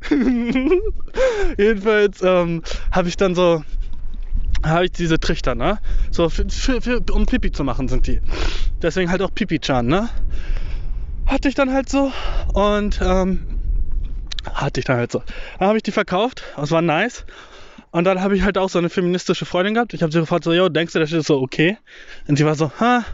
[1.57, 3.63] Jedenfalls ähm, habe ich dann so,
[4.63, 5.79] habe ich diese Trichter, ne?
[6.11, 8.21] So, für, für, um Pipi zu machen sind die.
[8.81, 10.09] Deswegen halt auch Pipi-Chan, ne?
[11.25, 12.11] Hatte ich dann halt so
[12.53, 13.56] und ähm,
[14.53, 15.23] hatte ich dann halt so.
[15.59, 17.25] Dann habe ich die verkauft, das war nice.
[17.91, 19.93] Und dann habe ich halt auch so eine feministische Freundin gehabt.
[19.93, 21.77] Ich habe sie gefragt, so, yo, denkst du, das ist so okay?
[22.27, 23.05] Und sie war so, ha,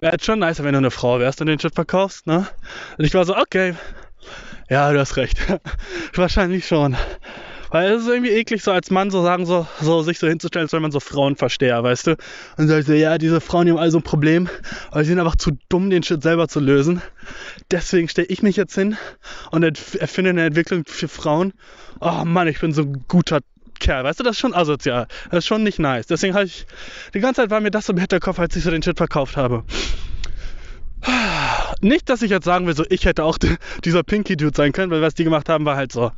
[0.00, 2.46] wäre jetzt schon nicer, wenn du eine Frau wärst und den Shit verkaufst, ne?
[2.98, 3.74] Und ich war so, okay,
[4.68, 5.38] ja, du hast recht.
[6.14, 6.96] Wahrscheinlich schon.
[7.70, 10.66] Weil es ist irgendwie eklig, so als Mann so sagen, so, so sich so hinzustellen,
[10.66, 12.16] als wenn man so Frauenversteher, weißt du?
[12.56, 14.48] Und sagt so, ja, diese Frauen die haben also ein Problem,
[14.90, 17.02] aber sie sind einfach zu dumm, den Shit selber zu lösen.
[17.70, 18.96] Deswegen stelle ich mich jetzt hin
[19.50, 21.52] und erfinde eine Entwicklung für Frauen.
[22.00, 23.40] Oh Mann, ich bin so ein guter
[23.78, 25.06] Kerl, weißt du, das ist schon asozial.
[25.30, 26.06] Das ist schon nicht nice.
[26.06, 26.66] Deswegen habe ich,
[27.14, 29.36] die ganze Zeit war mir das so im Hinterkopf, als ich so den Shit verkauft
[29.36, 29.64] habe.
[31.80, 33.38] Nicht, dass ich jetzt sagen will, so ich hätte auch
[33.84, 36.12] dieser Pinky Dude sein können, weil was die gemacht haben, war halt so,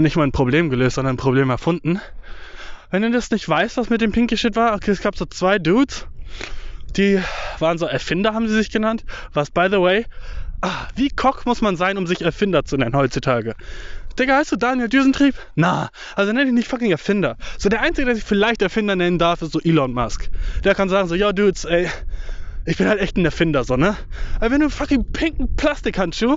[0.00, 2.00] nicht mal ein Problem gelöst, sondern ein Problem erfunden.
[2.90, 5.24] Wenn du das nicht weißt, was mit dem Pinky Shit war, okay, es gab so
[5.24, 6.06] zwei Dudes,
[6.96, 7.20] die
[7.58, 9.04] waren so Erfinder, haben sie sich genannt.
[9.32, 10.06] Was, by the way,
[10.60, 13.54] ah, wie Koch muss man sein, um sich Erfinder zu nennen heutzutage?
[14.18, 15.34] Digga, heißt du Daniel Düsentrieb?
[15.54, 17.36] Na, also nenn dich nicht fucking Erfinder.
[17.58, 20.28] So der Einzige, der sich vielleicht Erfinder nennen darf, ist so Elon Musk.
[20.64, 21.88] Der kann sagen so, ja, Dudes, ey,
[22.64, 23.96] ich bin halt echt ein Erfinder, so, ne?
[24.36, 26.36] Aber wenn du einen fucking pinken Plastikhandschuh,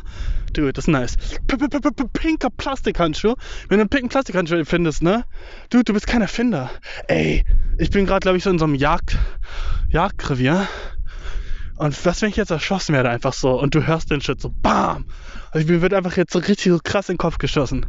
[0.53, 1.17] dude, das ist nice.
[1.47, 3.35] P -p -p Pinker Plastikhandschuh,
[3.69, 5.25] wenn du einen pinken Plastikhandschuh findest, ne?
[5.69, 6.71] Dude, du bist kein Erfinder.
[7.07, 7.43] Ey,
[7.77, 9.17] ich bin gerade, glaube ich, so in so einem Jagd,
[9.89, 10.67] Jagdrevier.
[11.77, 14.49] Und was, wenn ich jetzt erschossen werde, einfach so, und du hörst den Shit so,
[14.61, 15.05] BAM!
[15.51, 17.85] Also mir wird einfach jetzt so richtig so krass in den Kopf geschossen.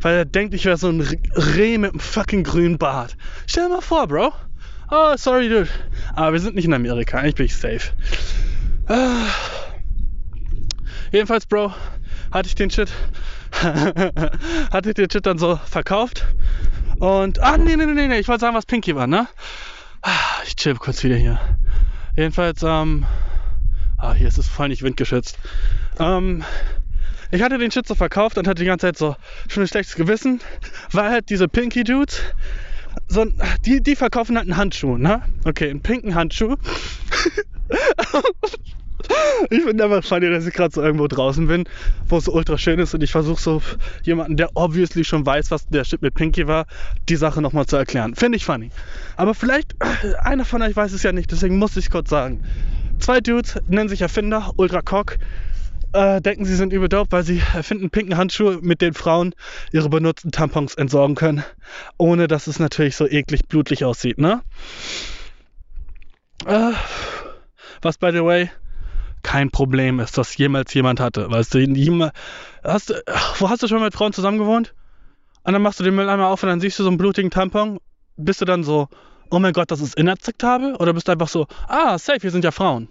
[0.00, 3.16] Weil er denkt, ich wäre so ein Reh mit einem fucking grünen Bart.
[3.46, 4.32] Stell dir mal vor, Bro.
[4.90, 5.68] Oh, sorry, dude.
[6.14, 7.18] Aber wir sind nicht in Amerika.
[7.18, 7.92] Eigentlich bin ich safe.
[8.86, 9.26] Ah.
[11.12, 11.74] Jedenfalls, Bro,
[12.32, 12.90] hatte ich den Shit.
[13.52, 16.26] hatte ich den Shit dann so verkauft.
[16.98, 17.38] Und.
[17.40, 18.18] Ah, nee, nee, nee, nee.
[18.18, 19.28] Ich wollte sagen, was Pinky war, ne?
[20.00, 21.38] Ah, ich chill kurz wieder hier.
[22.16, 23.04] Jedenfalls, ähm.
[23.98, 25.38] Ah, hier ist es voll nicht windgeschützt.
[25.98, 26.44] Ähm.
[27.30, 29.16] Ich hatte den Shit so verkauft und hatte die ganze Zeit so
[29.48, 30.40] schon ein schlechtes Gewissen,
[30.92, 32.22] weil halt diese Pinky Dudes
[33.06, 33.34] so ein,
[33.64, 35.22] die, die verkaufen halt einen Handschuh, ne?
[35.44, 36.56] Okay, einen pinken Handschuh.
[39.50, 41.64] ich finde einfach funny, dass ich gerade so irgendwo draußen bin,
[42.08, 43.62] wo es so ultra schön ist und ich versuche so
[44.02, 46.66] jemanden, der obviously schon weiß, was der Shit mit Pinky war,
[47.08, 48.14] die Sache nochmal zu erklären.
[48.14, 48.70] Finde ich funny.
[49.16, 49.76] Aber vielleicht,
[50.20, 52.42] einer von euch weiß es ja nicht, deswegen muss ich kurz sagen.
[52.98, 55.18] Zwei Dudes nennen sich Erfinder, Ultra Cock,
[55.92, 59.34] äh, denken, sie sind übel dope, weil sie erfinden pinken Handschuhe, mit denen Frauen
[59.72, 61.44] ihre benutzten Tampons entsorgen können,
[61.96, 64.42] ohne dass es natürlich so eklig blutlich aussieht, ne?
[66.46, 66.72] Äh,
[67.82, 68.50] was, by the way,
[69.22, 71.30] kein Problem ist, dass jemals jemand hatte.
[71.30, 72.12] Weißt du, jemand,
[72.62, 72.94] hast,
[73.38, 74.74] wo hast du schon mit Frauen zusammen gewohnt?
[75.44, 77.78] Und dann machst du den Mülleimer auf und dann siehst du so einen blutigen Tampon.
[78.16, 78.88] Bist du dann so,
[79.30, 80.76] oh mein Gott, das ist inakzeptabel?
[80.76, 82.88] Oder bist du einfach so, ah, safe, wir sind ja Frauen?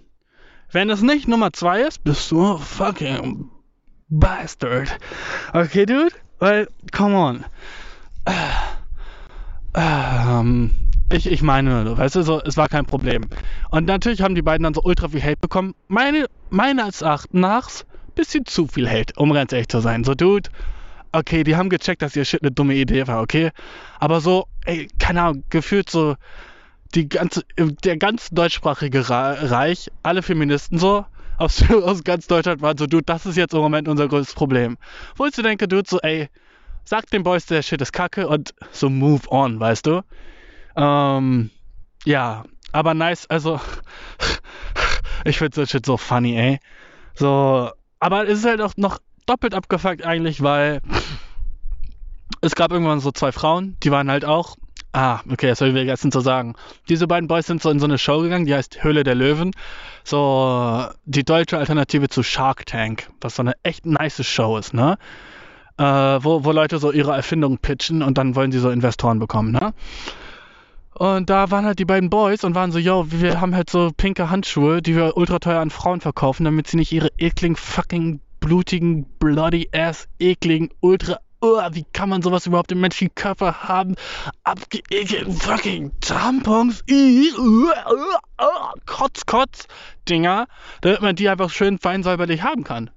[0.72, 3.50] Wenn es nicht Nummer 2 ist, bist du fucking
[4.10, 4.98] bastard.
[5.54, 6.12] Okay, dude?
[6.40, 7.46] Weil, come on.
[9.74, 10.72] Ähm,
[11.12, 13.26] ich, ich meine, weißt du, so, es war kein Problem.
[13.72, 15.74] Und natürlich haben die beiden dann so ultra viel Hate bekommen.
[15.88, 20.04] Meine, meines Erachtens bisschen zu viel Hate, um ganz ehrlich zu sein.
[20.04, 20.50] So, Dude,
[21.12, 23.52] okay, die haben gecheckt, dass ihr Shit eine dumme Idee war, okay?
[24.00, 26.16] Aber so, ey, keine Ahnung, gefühlt so
[26.96, 31.06] die ganze, der ganz deutschsprachige Reich, alle Feministen so,
[31.38, 34.78] aus, aus ganz Deutschland waren so, du, das ist jetzt im Moment unser größtes Problem.
[35.16, 36.30] Wo ich so denke, du, so, ey,
[36.84, 40.02] sag den Boys, der Shit ist kacke und so move on, weißt du?
[40.76, 41.50] Ähm,
[42.06, 43.60] ja, aber nice, also,
[45.26, 46.60] ich finde so Shit so funny, ey.
[47.16, 50.82] So, aber es ist halt auch noch doppelt abgefuckt eigentlich, weil
[52.42, 54.56] es gab irgendwann so zwei Frauen, die waren halt auch
[55.00, 56.56] Ah, okay, das habe ich vergessen zu sagen.
[56.90, 59.52] Diese beiden Boys sind so in so eine Show gegangen, die heißt Höhle der Löwen.
[60.04, 64.98] So die deutsche Alternative zu Shark Tank, was so eine echt nice Show ist, ne?
[65.78, 69.52] Äh, wo, wo Leute so ihre Erfindungen pitchen und dann wollen sie so Investoren bekommen,
[69.52, 69.76] ne?
[70.96, 73.92] Und da waren halt die beiden Boys und waren so, yo, wir haben halt so
[73.96, 78.20] pinke Handschuhe, die wir ultra teuer an Frauen verkaufen, damit sie nicht ihre ekligen, fucking,
[78.40, 81.20] blutigen, bloody ass, ekligen, ultra
[81.72, 83.96] wie kann man sowas überhaupt im menschlichen Körper haben?
[84.44, 87.72] Abgeekelten fucking Tampons, uh,
[88.86, 89.68] Kotz, Kotz,
[90.08, 90.48] Dinger,
[90.82, 92.90] damit man die einfach schön fein säuberlich haben kann.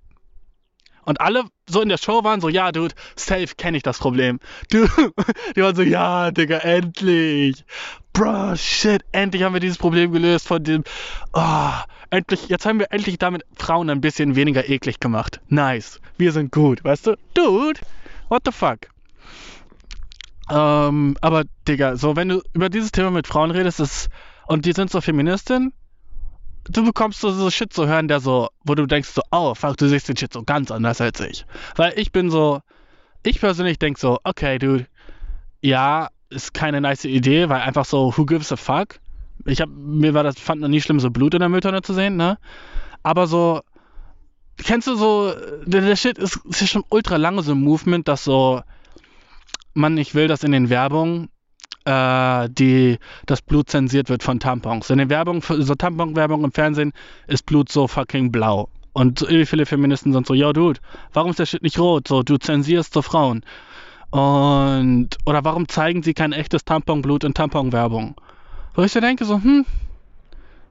[1.04, 4.38] Und alle so in der Show waren so, ja, Dude, safe kenne ich das Problem.
[4.70, 4.86] Du,
[5.56, 7.64] die waren so, ja, Digga, endlich.
[8.12, 10.84] Bro, shit, endlich haben wir dieses Problem gelöst von dem,
[11.32, 11.70] oh,
[12.10, 15.40] endlich, jetzt haben wir endlich damit Frauen ein bisschen weniger eklig gemacht.
[15.48, 16.00] Nice.
[16.18, 17.16] Wir sind gut, weißt du?
[17.34, 17.80] Dude,
[18.30, 18.78] What the fuck?
[20.48, 24.08] Ähm, aber, Digga, so, wenn du über dieses Thema mit Frauen redest, ist,
[24.46, 25.72] und die sind so Feministin,
[26.64, 29.76] du bekommst so, so Shit zu hören, der so, wo du denkst so, oh, fuck,
[29.76, 31.44] du siehst den Shit so ganz anders als ich.
[31.74, 32.60] Weil ich bin so,
[33.24, 34.86] ich persönlich denk so, okay, dude,
[35.60, 39.00] ja, ist keine nice Idee, weil einfach so, who gives a fuck?
[39.44, 41.94] Ich hab, mir war das, fand noch nie schlimm, so Blut in der Mülltonne zu
[41.94, 42.38] sehen, ne?
[43.02, 43.62] Aber so,
[44.64, 45.32] kennst du so,
[45.64, 48.62] der, der Shit ist, ist ja schon ultra lange so ein Movement, dass so
[49.74, 51.28] man nicht will, dass in den Werbungen
[51.84, 54.90] äh, die, das Blut zensiert wird von Tampons.
[54.90, 56.92] In den Werbungen, so Tampon-Werbung im Fernsehen
[57.26, 58.68] ist Blut so fucking blau.
[58.92, 60.80] Und wie viele Feministen sind so, yo, Dude,
[61.12, 62.08] warum ist der Shit nicht rot?
[62.08, 63.44] So, du zensierst so Frauen.
[64.10, 68.16] Und, oder warum zeigen sie kein echtes Tamponblut in Tamponwerbung?
[68.74, 69.64] Wo ich so denke, so, hm,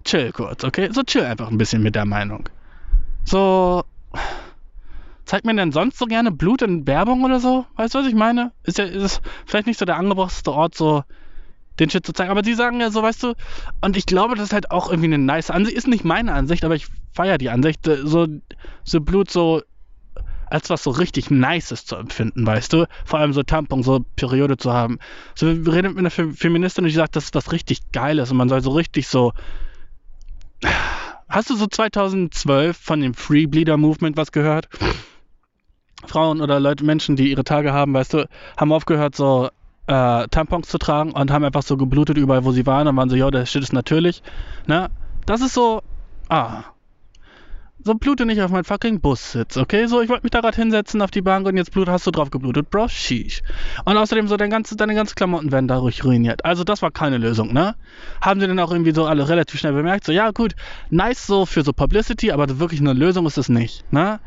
[0.04, 0.89] chill kurz, okay?
[0.91, 2.49] So chill einfach ein bisschen mit der Meinung.
[3.30, 3.84] So,
[5.26, 7.68] zeigt man denn sonst so gerne Blut in Werbung oder so?
[7.76, 8.54] Weißt du, was ich meine?
[8.63, 11.04] Ist ja, ist vielleicht nicht so der angebrachteste Ort, so
[11.80, 12.32] den Shit zu zeigen.
[12.32, 13.36] Aber die sagen ja so, weißt du,
[13.82, 15.78] und ich glaube, das ist halt auch irgendwie eine nice Ansicht.
[15.78, 18.26] Ist nicht meine Ansicht, aber ich feiere die Ansicht, so,
[18.84, 19.62] so Blut so
[20.48, 22.88] als was so richtig Nices zu empfinden, weißt du?
[23.06, 24.98] Vor allem so Tampon, so Periode zu haben.
[25.36, 28.38] So, wir reden mit einer Feministin und die sagt, das ist was richtig Geiles und
[28.38, 29.34] man soll so richtig so.
[31.30, 34.68] Hast du so 2012 von dem Free Bleeder Movement was gehört?
[36.08, 39.50] Frauen oder Leute, Menschen, die ihre Tage haben, weißt du, haben aufgehört, so
[39.86, 43.10] äh, Tampons zu tragen und haben einfach so geblutet überall, wo sie waren und waren
[43.10, 44.24] so, ja, der Shit ist natürlich.
[44.65, 44.89] Ne?
[45.28, 45.84] Das ist so,
[46.30, 46.63] ah,
[47.82, 49.88] so blute nicht auf meinen fucking Bussitz, okay?
[49.88, 52.12] So, ich wollte mich da gerade hinsetzen auf die Bank und jetzt Blut hast du
[52.12, 53.42] drauf geblutet, Bro, sheesh.
[53.86, 56.44] Und außerdem so dein ganze, deine ganzen Klamotten werden dadurch ruiniert.
[56.44, 57.76] Also das war keine Lösung, ne?
[58.22, 60.56] Haben sie dann auch irgendwie so alle relativ schnell bemerkt, so, ja gut,
[60.89, 64.20] nice so für so Publicity, aber wirklich eine Lösung ist es nicht, ne?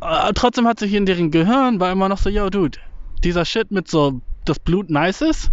[0.00, 2.78] Äh, trotzdem hat sich in deren Gehirn war immer noch so, yo, dude,
[3.22, 5.52] dieser Shit mit so, das Blut nice ist,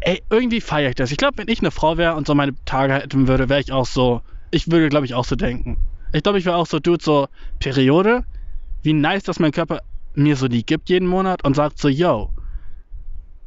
[0.00, 1.12] ey, irgendwie feiere ich das.
[1.12, 3.70] Ich glaube, wenn ich eine Frau wäre und so meine Tage hätten würde, wäre ich
[3.72, 5.76] auch so, ich würde, glaube ich, auch so denken.
[6.16, 7.28] Ich glaube, ich war auch so, Dude, so
[7.60, 8.24] Periode.
[8.82, 9.82] Wie nice, dass mein Körper
[10.14, 12.30] mir so die gibt jeden Monat und sagt so, yo,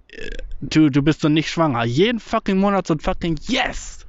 [0.09, 0.29] äh,
[0.61, 1.83] du, du bist so nicht schwanger.
[1.85, 4.05] Jeden fucking Monat so ein fucking Yes!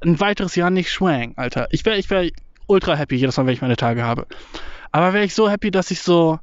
[0.00, 1.68] Ein weiteres Jahr nicht schwang, Alter.
[1.70, 2.30] Ich wäre ich wär
[2.66, 4.26] ultra happy jedes Mal, wenn ich meine Tage habe.
[4.90, 6.40] Aber wäre ich so happy, dass ich so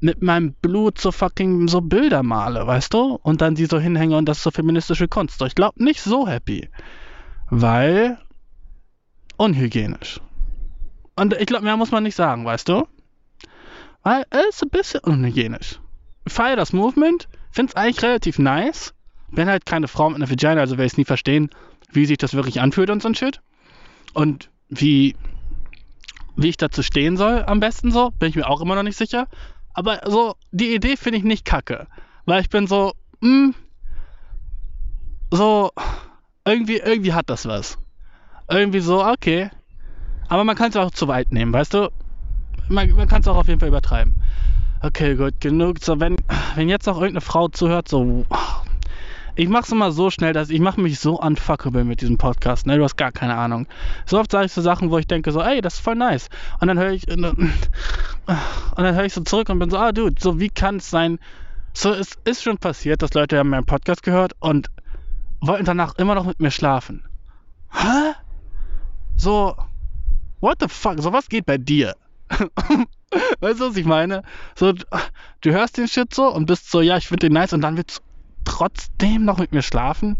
[0.00, 3.18] mit meinem Blut so fucking so Bilder male, weißt du?
[3.22, 5.42] Und dann die so hinhänge und das ist so feministische Kunst.
[5.42, 6.70] Ich glaube nicht so happy.
[7.50, 8.16] Weil
[9.36, 10.20] unhygienisch.
[11.16, 12.86] Und ich glaube, mehr muss man nicht sagen, weißt du?
[14.02, 15.80] Weil es ist ein bisschen unhygienisch.
[16.26, 18.94] Feier das Movement, finde es eigentlich relativ nice.
[19.30, 21.50] Bin halt keine Frau mit einer Vagina, also werde ich es nie verstehen,
[21.90, 23.40] wie sich das wirklich anfühlt und so ein Shit.
[24.12, 25.16] Und wie,
[26.36, 28.96] wie ich dazu stehen soll, am besten so, bin ich mir auch immer noch nicht
[28.96, 29.28] sicher.
[29.72, 31.86] Aber so, die Idee finde ich nicht kacke.
[32.26, 33.54] Weil ich bin so, hm,
[35.30, 35.72] so,
[36.44, 37.78] irgendwie, irgendwie hat das was.
[38.48, 39.50] Irgendwie so, okay,
[40.28, 41.90] aber man kann es auch zu weit nehmen, weißt du?
[42.68, 44.16] Man, man kann es auch auf jeden Fall übertreiben.
[44.80, 45.78] Okay, gut, genug.
[45.82, 46.16] So, wenn,
[46.56, 48.24] wenn jetzt noch irgendeine Frau zuhört, so.
[49.36, 52.76] Ich mach's immer so schnell, dass ich mache mich so unfuckable mit diesem Podcast, ne?
[52.76, 53.66] Du hast gar keine Ahnung.
[54.06, 56.28] So oft sage ich so Sachen, wo ich denke so, ey, das ist voll nice.
[56.60, 60.14] Und dann höre ich und dann höre ich so zurück und bin so, ah, dude,
[60.20, 61.18] so wie kann es sein?
[61.72, 64.70] So, es ist schon passiert, dass Leute haben meinen Podcast gehört und
[65.40, 67.04] wollten danach immer noch mit mir schlafen.
[67.72, 68.12] Hä?
[69.16, 69.56] So,
[70.44, 71.96] what the fuck, so was geht bei dir?
[73.40, 74.22] weißt du, was ich meine?
[74.54, 77.62] So, du hörst den Shit so und bist so, ja, ich finde den nice und
[77.62, 78.02] dann willst du
[78.44, 80.18] trotzdem noch mit mir schlafen?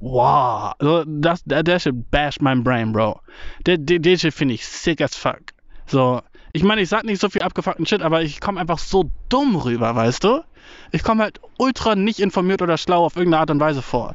[0.00, 3.20] Wow, also das, der, der Shit basht mein Brain, Bro.
[3.64, 5.40] Der, der, der Shit finde ich sick as fuck.
[5.86, 6.20] So,
[6.52, 9.56] ich meine, ich sag nicht so viel abgefuckten Shit, aber ich komme einfach so dumm
[9.56, 10.44] rüber, weißt du?
[10.92, 14.14] Ich komme halt ultra nicht informiert oder schlau auf irgendeine Art und Weise vor.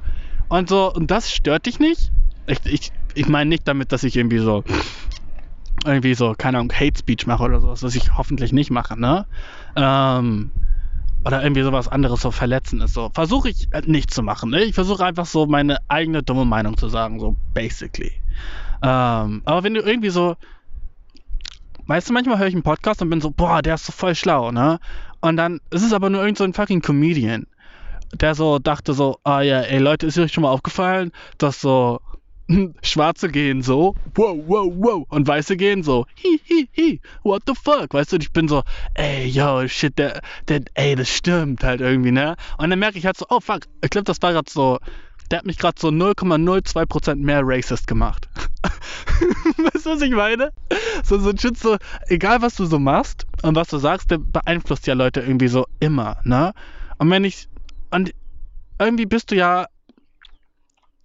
[0.49, 2.11] Und so, und das stört dich nicht?
[2.45, 4.63] Ich, ich, ich meine nicht damit, dass ich irgendwie so
[5.85, 9.25] irgendwie so, keine Ahnung, Hate Speech mache oder sowas, was ich hoffentlich nicht mache, ne?
[9.75, 10.51] Ähm,
[11.25, 12.93] oder irgendwie sowas anderes so verletzen ist.
[12.93, 14.49] So versuche ich halt nicht zu machen.
[14.51, 14.63] Ne?
[14.63, 18.13] Ich versuche einfach so meine eigene dumme Meinung zu sagen, so basically.
[18.81, 20.35] Ähm, aber wenn du irgendwie so,
[21.87, 24.15] weißt du, manchmal höre ich einen Podcast und bin so, boah, der ist so voll
[24.15, 24.79] schlau, ne?
[25.21, 27.45] Und dann ist es aber nur irgend so ein fucking Comedian,
[28.13, 31.99] der so dachte so, ah ja, ey Leute, ist euch schon mal aufgefallen, dass so
[32.83, 37.53] Schwarze gehen so, wow, wow, wow, und Weiße gehen so, hi, hi, hi, what the
[37.55, 38.63] fuck, weißt du, ich bin so,
[38.95, 42.35] ey, yo, shit, der, der, ey, das stimmt halt irgendwie, ne?
[42.57, 44.79] Und dann merke ich halt so, oh fuck, ich glaube, das war gerade so,
[45.29, 48.27] der hat mich gerade so 0,02% mehr racist gemacht.
[48.63, 50.51] weißt du, was ich meine?
[51.03, 54.17] So, so ein Shit, so, egal was du so machst und was du sagst, der
[54.17, 56.53] beeinflusst ja Leute irgendwie so immer, ne?
[56.97, 57.47] Und wenn ich,
[57.91, 58.11] und
[58.79, 59.67] irgendwie bist du ja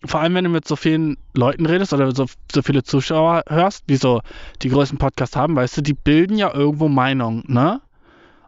[0.07, 3.85] vor allem wenn du mit so vielen Leuten redest oder so, so viele Zuschauer hörst,
[3.87, 4.21] wie so
[4.63, 7.81] die größten Podcasts haben, weißt du, die bilden ja irgendwo Meinung, ne?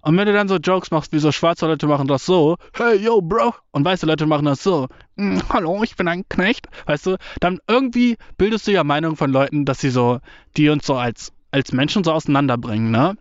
[0.02, 2.96] Und wenn du dann so Jokes machst, wie so schwarze Leute machen das so, hey,
[2.96, 7.06] yo, Bro, und weiße Leute machen das so, hm, hallo, ich bin ein Knecht, weißt
[7.06, 10.20] du, dann irgendwie bildest du ja Meinung von Leuten, dass sie so,
[10.56, 13.16] die uns so als, als Menschen so auseinanderbringen, ne?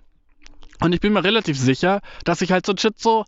[0.82, 3.26] Und ich bin mir relativ sicher, dass ich halt so Shit so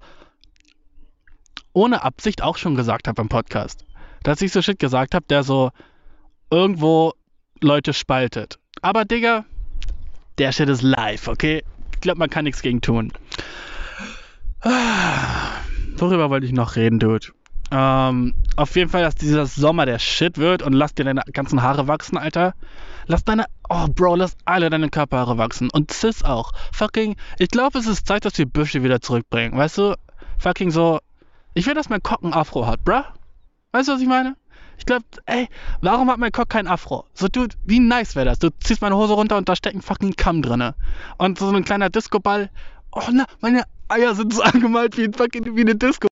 [1.74, 3.88] ohne Absicht auch schon gesagt habe im Podcast
[4.23, 5.71] dass ich so Shit gesagt habe, der so
[6.51, 7.13] irgendwo
[7.62, 8.60] Leute spaltet.
[8.82, 9.45] Aber Digga,
[10.38, 11.63] der Shit ist live, okay?
[11.93, 13.12] Ich glaube, man kann nichts gegen tun.
[15.97, 17.27] Worüber wollte ich noch reden, Dude?
[17.69, 21.62] Ähm, auf jeden Fall, dass dieser Sommer der Shit wird und lass dir deine ganzen
[21.62, 22.53] Haare wachsen, Alter.
[23.08, 25.69] Lass deine, oh Bro, lass alle deine Körperhaare wachsen.
[25.71, 26.51] Und Cis auch.
[26.71, 29.58] Fucking, ich glaube, es ist Zeit, dass wir Büsche wieder zurückbringen.
[29.58, 29.95] Weißt du?
[30.38, 30.99] Fucking so,
[31.53, 33.03] ich will, dass mein Cock ein Afro hat, bruh.
[33.73, 34.36] Weißt du, was ich meine?
[34.77, 35.49] Ich glaube, ey,
[35.82, 37.06] warum hat mein Cock kein Afro?
[37.13, 38.39] So, Dude, wie nice wäre das?
[38.39, 40.75] Du ziehst meine Hose runter und da steckt ein fucking Kamm drinne.
[41.17, 42.49] Und so ein kleiner Disco-Ball.
[42.91, 46.08] Oh, na, meine Eier sind so angemalt wie, fucking, wie eine Disco.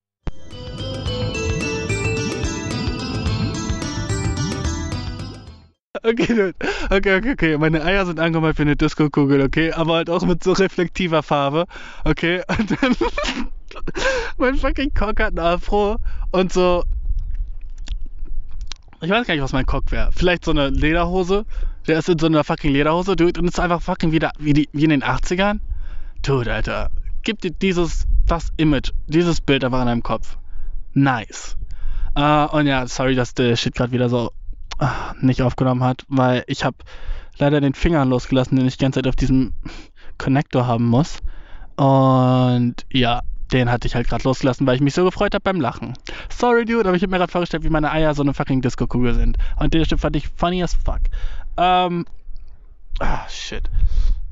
[6.02, 6.54] Okay, dude.
[6.90, 7.58] okay, okay, okay.
[7.58, 11.64] Meine Eier sind angemalt wie eine Disco-Kugel, okay, aber halt auch mit so reflektiver Farbe,
[12.04, 12.42] okay.
[12.58, 12.96] Und dann
[14.38, 15.96] mein fucking Cock hat ein Afro
[16.32, 16.84] und so.
[19.02, 20.10] Ich weiß gar nicht, was mein Cock wäre.
[20.14, 21.44] Vielleicht so eine Lederhose.
[21.86, 24.68] Der ist in so einer fucking Lederhose, dude, und ist einfach fucking wieder wie, die,
[24.72, 25.60] wie in den 80ern.
[26.22, 26.90] Dude, Alter.
[27.22, 30.38] Gib dir dieses, das Image, dieses Bild einfach in deinem Kopf.
[30.94, 31.56] Nice.
[32.18, 34.32] Uh, und ja, sorry, dass der Shit gerade wieder so
[34.80, 34.86] uh,
[35.20, 36.76] nicht aufgenommen hat, weil ich habe
[37.38, 39.52] leider den Finger losgelassen, den ich die ganze Zeit auf diesem
[40.16, 41.18] Connector haben muss.
[41.76, 43.20] Und ja,
[43.52, 45.94] den hatte ich halt gerade losgelassen, weil ich mich so gefreut habe beim Lachen.
[46.28, 49.14] Sorry, Dude, aber ich habe mir gerade vorgestellt, wie meine Eier so eine fucking Disco-Kugel
[49.14, 49.38] sind.
[49.58, 51.00] Und den Stück fand ich funny as fuck.
[51.56, 52.06] Ähm.
[52.98, 53.70] Ah, shit.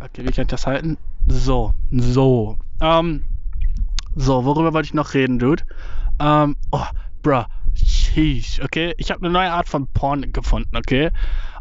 [0.01, 0.99] Okay, wie kann ich das halten?
[1.27, 2.59] So, so.
[2.81, 3.25] Ähm.
[4.17, 5.65] So, worüber wollte ich noch reden, Dude?
[6.21, 6.57] Ähm.
[6.71, 6.87] Oh,
[7.23, 7.45] bruh.
[7.75, 8.95] Sheesh, okay?
[8.99, 11.11] Ich habe eine neue Art von Porn gefunden, okay?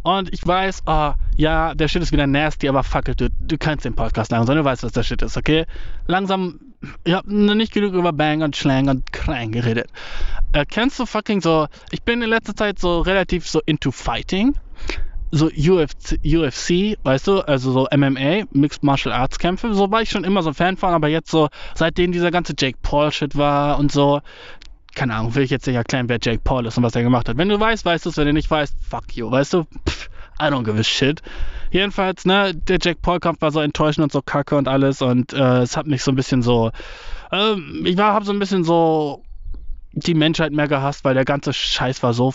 [0.03, 3.57] Und ich weiß, oh, ja, der Shit ist wieder nasty, aber fuck it, du, du
[3.57, 5.65] kannst den Podcast langsam, du weißt, was der Shit ist, okay?
[6.07, 6.59] Langsam,
[7.05, 9.87] ich habe nicht genug über Bang und Schlang und Krang geredet.
[10.51, 14.55] Äh, kennst du fucking so, ich bin in letzter Zeit so relativ so into Fighting.
[15.31, 20.11] So UFC, UFC, weißt du, also so MMA, Mixed Martial Arts Kämpfe, so war ich
[20.11, 23.35] schon immer so ein Fan von, aber jetzt so, seitdem dieser ganze Jake Paul Shit
[23.35, 24.21] war und so,
[24.95, 27.29] keine Ahnung, will ich jetzt nicht erklären, wer Jake Paul ist und was er gemacht
[27.29, 27.37] hat.
[27.37, 29.63] Wenn du weißt, weißt du es, wenn du nicht weißt, fuck you, weißt du?
[29.87, 30.09] Pff,
[30.41, 31.21] I don't give a shit.
[31.71, 35.61] Jedenfalls, ne, der Jake Paul-Kampf war so enttäuschend und so kacke und alles und äh,
[35.61, 36.71] es hat mich so ein bisschen so,
[37.31, 39.23] äh, ich war, hab so ein bisschen so
[39.93, 42.33] die Menschheit mehr gehasst, weil der ganze Scheiß war so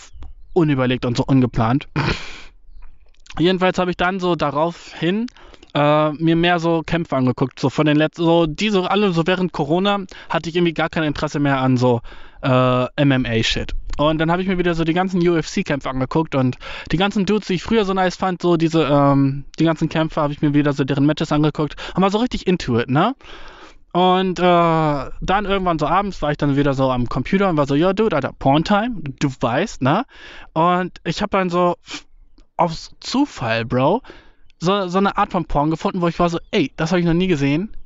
[0.55, 1.89] unüberlegt und so ungeplant.
[3.39, 5.27] Jedenfalls habe ich dann so daraufhin
[5.75, 9.53] äh, mir mehr so Kämpfe angeguckt, so von den letzten, so diese alle so während
[9.53, 12.01] Corona hatte ich irgendwie gar kein Interesse mehr an so
[12.43, 13.75] äh, MMA-Shit.
[13.99, 16.57] Und dann habe ich mir wieder so die ganzen UFC-Kämpfe angeguckt und
[16.93, 20.21] die ganzen Dudes, die ich früher so nice fand, so diese, ähm, die ganzen Kämpfe
[20.21, 23.17] habe ich mir wieder so deren Matches angeguckt und war so richtig into it, ne?
[23.93, 27.67] Und äh, dann irgendwann so abends war ich dann wieder so am Computer und war
[27.67, 30.05] so, ja, Dude, Alter, Porn-Time, du weißt, ne?
[30.53, 31.77] Und ich habe dann so
[32.57, 34.03] aus Zufall, Bro,
[34.61, 37.07] so, so eine Art von Porn gefunden, wo ich war so, ey, das habe ich
[37.07, 37.77] noch nie gesehen.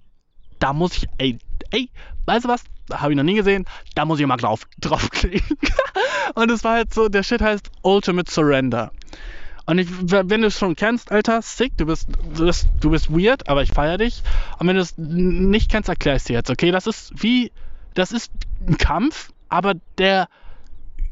[0.59, 1.39] Da muss ich, ey,
[1.73, 1.91] ey,
[2.27, 2.65] weißt du was?
[2.93, 3.65] Habe ich noch nie gesehen.
[3.95, 5.57] Da muss ich mal drauf, draufklicken.
[6.35, 8.93] und es war halt so, der Shit heißt Ultimate Surrender.
[9.65, 13.11] Und ich, wenn du es schon kennst, Alter, sick, du bist, du bist, du bist
[13.11, 14.23] weird, aber ich feiere dich.
[14.59, 16.73] Und wenn du es nicht kennst, erklär ich dir jetzt, okay?
[16.73, 17.53] Das ist wie,
[17.95, 18.33] das ist
[18.67, 20.29] ein Kampf, aber der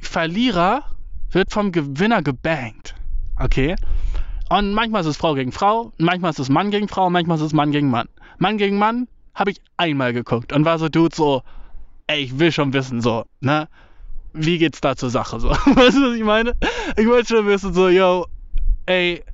[0.01, 0.85] Verlierer
[1.31, 2.97] wird vom Gewinner gebankt.
[3.39, 3.77] Okay?
[4.49, 7.45] Und manchmal ist es Frau gegen Frau, manchmal ist es Mann gegen Frau, manchmal ist
[7.45, 8.09] es Mann gegen Mann.
[8.39, 11.43] Mann gegen Mann habe ich einmal geguckt und war so, Dude, so,
[12.07, 13.69] ey, ich will schon wissen, so, ne?
[14.33, 15.51] Wie geht's da zur Sache, so?
[15.51, 16.55] weißt du, was ich meine?
[16.97, 18.27] Ich wollte schon wissen, so, yo,
[18.87, 19.25] ey,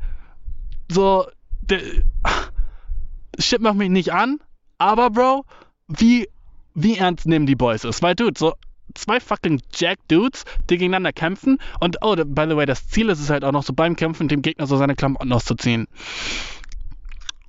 [0.90, 1.26] so,
[1.62, 1.80] der,
[3.38, 4.38] Shit macht mich nicht an,
[4.78, 5.44] aber, Bro,
[5.88, 6.28] wie,
[6.74, 8.02] wie ernst nehmen die Boys es?
[8.02, 8.54] Weil, Dude, so,
[8.94, 13.30] zwei fucking Jack-Dudes, die gegeneinander kämpfen und, oh, by the way, das Ziel ist es
[13.30, 15.86] halt auch noch so beim Kämpfen, dem Gegner so seine Klamotten auszuziehen.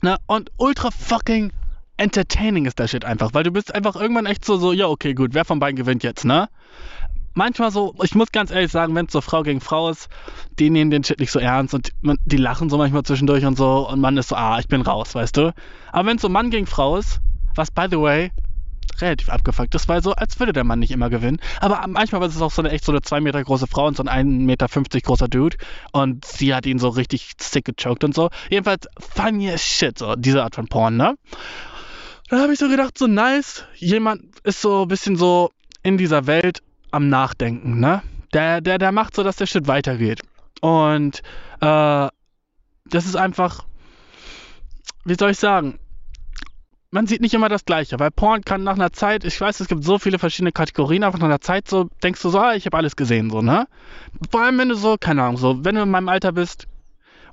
[0.02, 1.52] Na, und ultra fucking
[1.98, 5.14] entertaining ist der Shit einfach, weil du bist einfach irgendwann echt so, so, ja, okay,
[5.14, 6.50] gut, wer von beiden gewinnt jetzt, ne?
[7.34, 10.10] Manchmal so, ich muss ganz ehrlich sagen, wenn es so Frau gegen Frau ist,
[10.58, 13.58] die nehmen den Shit nicht so ernst und die, die lachen so manchmal zwischendurch und
[13.58, 15.54] so und man ist so, ah, ich bin raus, weißt du?
[15.92, 17.20] Aber wenn es so Mann gegen Frau ist,
[17.56, 18.32] was by the way
[19.02, 21.40] relativ abgefuckt ist, weil so, als würde der Mann nicht immer gewinnen.
[21.60, 23.98] Aber manchmal ist es auch so eine echt so eine 2 Meter große Frau und
[23.98, 25.58] so ein 1,50 Meter großer Dude
[25.92, 28.30] und sie hat ihn so richtig sick gechoked und so.
[28.50, 31.16] Jedenfalls funny as shit, so diese Art von Porn, ne?
[32.30, 35.52] Dann habe ich so gedacht, so nice, jemand ist so ein bisschen so
[35.84, 36.62] in dieser Welt
[36.92, 38.02] am Nachdenken, ne?
[38.34, 40.22] Der, der, der macht so, dass der Shit weitergeht.
[40.62, 41.22] Und
[41.62, 42.08] äh,
[42.86, 43.66] das ist einfach,
[45.06, 45.80] wie soll ich sagen,
[46.92, 49.68] man sieht nicht immer das Gleiche, weil Porn kann nach einer Zeit, ich weiß, es
[49.68, 52.66] gibt so viele verschiedene Kategorien, aber nach einer Zeit so denkst du so, ah, ich
[52.66, 53.68] habe alles gesehen, so, ne?
[54.32, 56.68] Vor allem, wenn du so, keine Ahnung, so, wenn du in meinem Alter bist,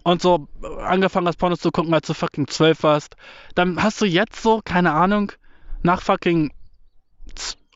[0.04, 0.46] und so
[0.84, 3.16] angefangen hast, Pornos zu gucken, als du fucking zwölf warst,
[3.54, 5.32] dann hast du jetzt so, keine Ahnung,
[5.82, 6.52] nach fucking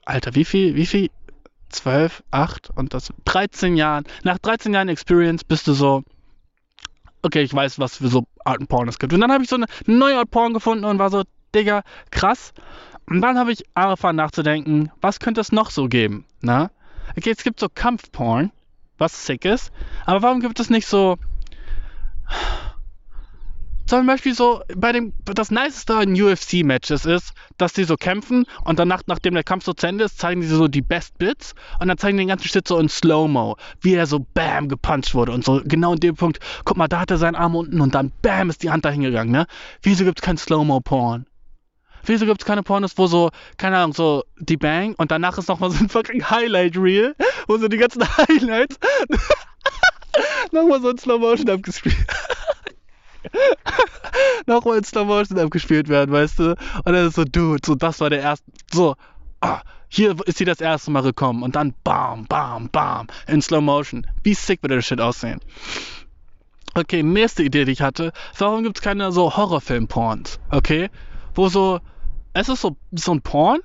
[0.05, 1.11] Alter, wie viel, wie viel?
[1.71, 4.05] 12, 8 und das 13 Jahren.
[4.23, 6.03] Nach 13 Jahren Experience bist du so,
[7.23, 9.13] okay, ich weiß, was für so Arten Porn es gibt.
[9.13, 11.25] Und dann habe ich so eine neue Art Porn gefunden und war so,
[11.55, 12.55] Digga, krass.
[13.07, 16.25] Und dann habe ich angefangen nachzudenken, was könnte es noch so geben?
[16.41, 16.71] Na?
[17.17, 18.51] Okay, es gibt so Kampfporn,
[18.99, 19.73] was sick ist,
[20.07, 21.17] aber warum gibt es nicht so
[23.89, 28.79] zum Beispiel so bei dem, das Niceste an UFC-Matches ist, dass die so kämpfen und
[28.79, 31.89] danach, nachdem der Kampf so zu Ende ist, zeigen die so die Best Bits und
[31.89, 35.33] dann zeigen die den ganzen Shit so in Slow-Mo, wie er so bam gepuncht wurde
[35.33, 37.95] und so genau in dem Punkt, guck mal, da hat er seinen Arm unten und
[37.95, 39.47] dann bam ist die Hand da hingegangen, ne?
[39.81, 41.27] Wieso gibt's kein Slow-Mo-Porn?
[42.05, 45.71] Wieso gibt's keine Pornos, wo so, keine Ahnung, so die Bang und danach ist nochmal
[45.71, 47.17] so ein fucking Highlight-Reel,
[47.47, 48.79] wo so die ganzen Highlights
[50.53, 51.97] nochmal so in Slow-Motion abgespielt
[54.47, 56.51] nochmal in Slow Motion abgespielt werden, weißt du?
[56.51, 58.97] Und dann ist so, dude, so, das war der erste, so,
[59.41, 63.61] ah, hier ist sie das erste Mal gekommen und dann bam, bam, bam, in Slow
[63.61, 64.07] Motion.
[64.23, 65.41] Wie sick würde das Shit aussehen?
[66.75, 70.91] Okay, nächste Idee, die ich hatte, warum gibt es keine so Horrorfilm-Porns, okay?
[71.35, 71.81] Wo so,
[72.35, 73.61] es ist so, so ein Porn,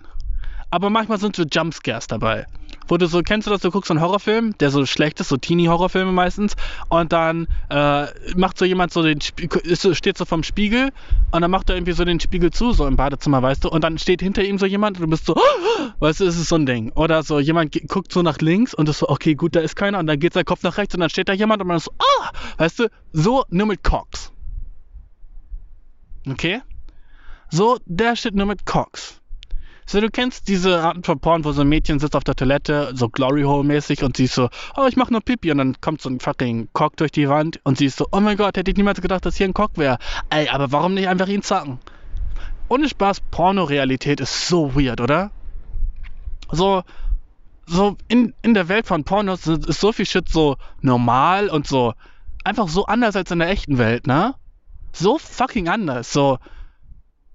[0.71, 2.47] aber manchmal sind so Jumpscares dabei
[2.87, 5.29] wo du so, kennst du das, du guckst so einen Horrorfilm, der so schlecht ist,
[5.29, 6.55] so Teenie-Horrorfilme meistens,
[6.89, 9.19] und dann äh, macht so jemand so den,
[9.63, 10.91] ist, steht so vom Spiegel,
[11.31, 13.83] und dann macht er irgendwie so den Spiegel zu, so im Badezimmer, weißt du, und
[13.83, 15.35] dann steht hinter ihm so jemand, und du bist so,
[15.99, 16.91] weißt du, es ist so ein Ding.
[16.93, 19.99] Oder so, jemand guckt so nach links, und ist so, okay, gut, da ist keiner,
[19.99, 21.85] und dann geht sein Kopf nach rechts, und dann steht da jemand, und man ist
[21.85, 24.31] so, ah, weißt du, so nur mit Cox.
[26.29, 26.61] Okay?
[27.49, 29.21] So, der steht nur mit Cox.
[29.85, 32.91] So, du kennst diese Arten von Porn, wo so ein Mädchen sitzt auf der Toilette,
[32.95, 35.81] so Glory Hole mäßig und sie ist so, oh, ich mach nur Pipi und dann
[35.81, 38.57] kommt so ein fucking Cock durch die Wand und sie ist so, oh mein Gott,
[38.57, 39.97] hätte ich niemals gedacht, dass hier ein Cock wäre.
[40.29, 41.79] Ey, aber warum nicht einfach ihn zacken?
[42.69, 45.31] Ohne Spaß, Pornorealität ist so weird, oder?
[46.51, 46.83] So,
[47.65, 51.93] so in, in der Welt von Pornos ist so viel Shit so normal und so
[52.43, 54.35] einfach so anders als in der echten Welt, ne?
[54.91, 56.11] So fucking anders.
[56.11, 56.37] So,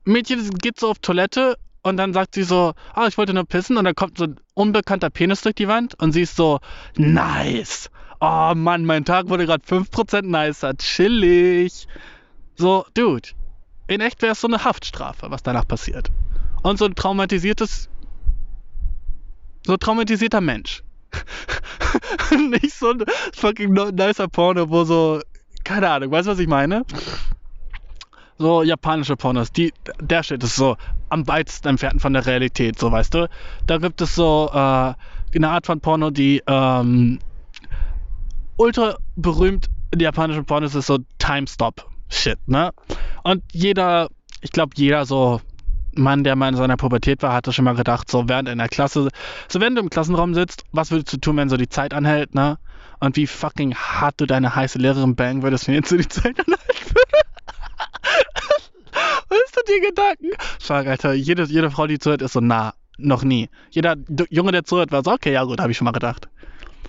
[0.04, 3.76] Mädchen geht so auf Toilette und dann sagt sie so, ah, ich wollte nur pissen
[3.76, 6.60] und dann kommt so ein unbekannter Penis durch die Wand und sie ist so,
[6.96, 7.90] nice.
[8.20, 11.86] Oh Mann, mein Tag wurde gerade 5% nicer, chillig.
[12.56, 13.28] So, Dude,
[13.86, 16.10] in echt wäre es so eine Haftstrafe, was danach passiert.
[16.62, 17.88] Und so ein traumatisiertes,
[19.64, 20.82] so ein traumatisierter Mensch.
[22.50, 23.04] Nicht so ein
[23.34, 25.20] fucking nicer Porno, wo so,
[25.64, 26.84] keine Ahnung, weißt du, was ich meine?
[28.38, 30.76] So japanische Pornos, die, der Shit ist so
[31.08, 33.28] am weitesten entfernt von der Realität, so weißt du.
[33.66, 34.56] Da gibt es so äh,
[35.34, 37.18] eine Art von Porno, die ähm,
[38.56, 42.72] ultra berühmt in japanischen Pornos ist so Time-Stop-Shit, ne?
[43.22, 44.08] Und jeder,
[44.42, 45.40] ich glaube, jeder so
[45.92, 48.68] Mann, der mal in seiner Pubertät war, hatte schon mal gedacht, so während in der
[48.68, 49.08] Klasse,
[49.48, 52.34] so während du im Klassenraum sitzt, was würdest du tun, wenn so die Zeit anhält,
[52.34, 52.58] ne?
[53.00, 56.38] Und wie fucking hart du deine heiße Lehrerin bang würdest, wenn jetzt so die Zeit
[56.38, 57.24] anhalten würde.
[59.68, 60.30] Dir Gedanken?
[60.60, 62.74] Fuck, Alter, jede, jede Frau, die zuhört, ist so nah.
[63.00, 63.48] Noch nie.
[63.70, 63.94] Jeder
[64.28, 66.28] Junge, der zuhört, war so, okay, ja gut, habe ich schon mal gedacht.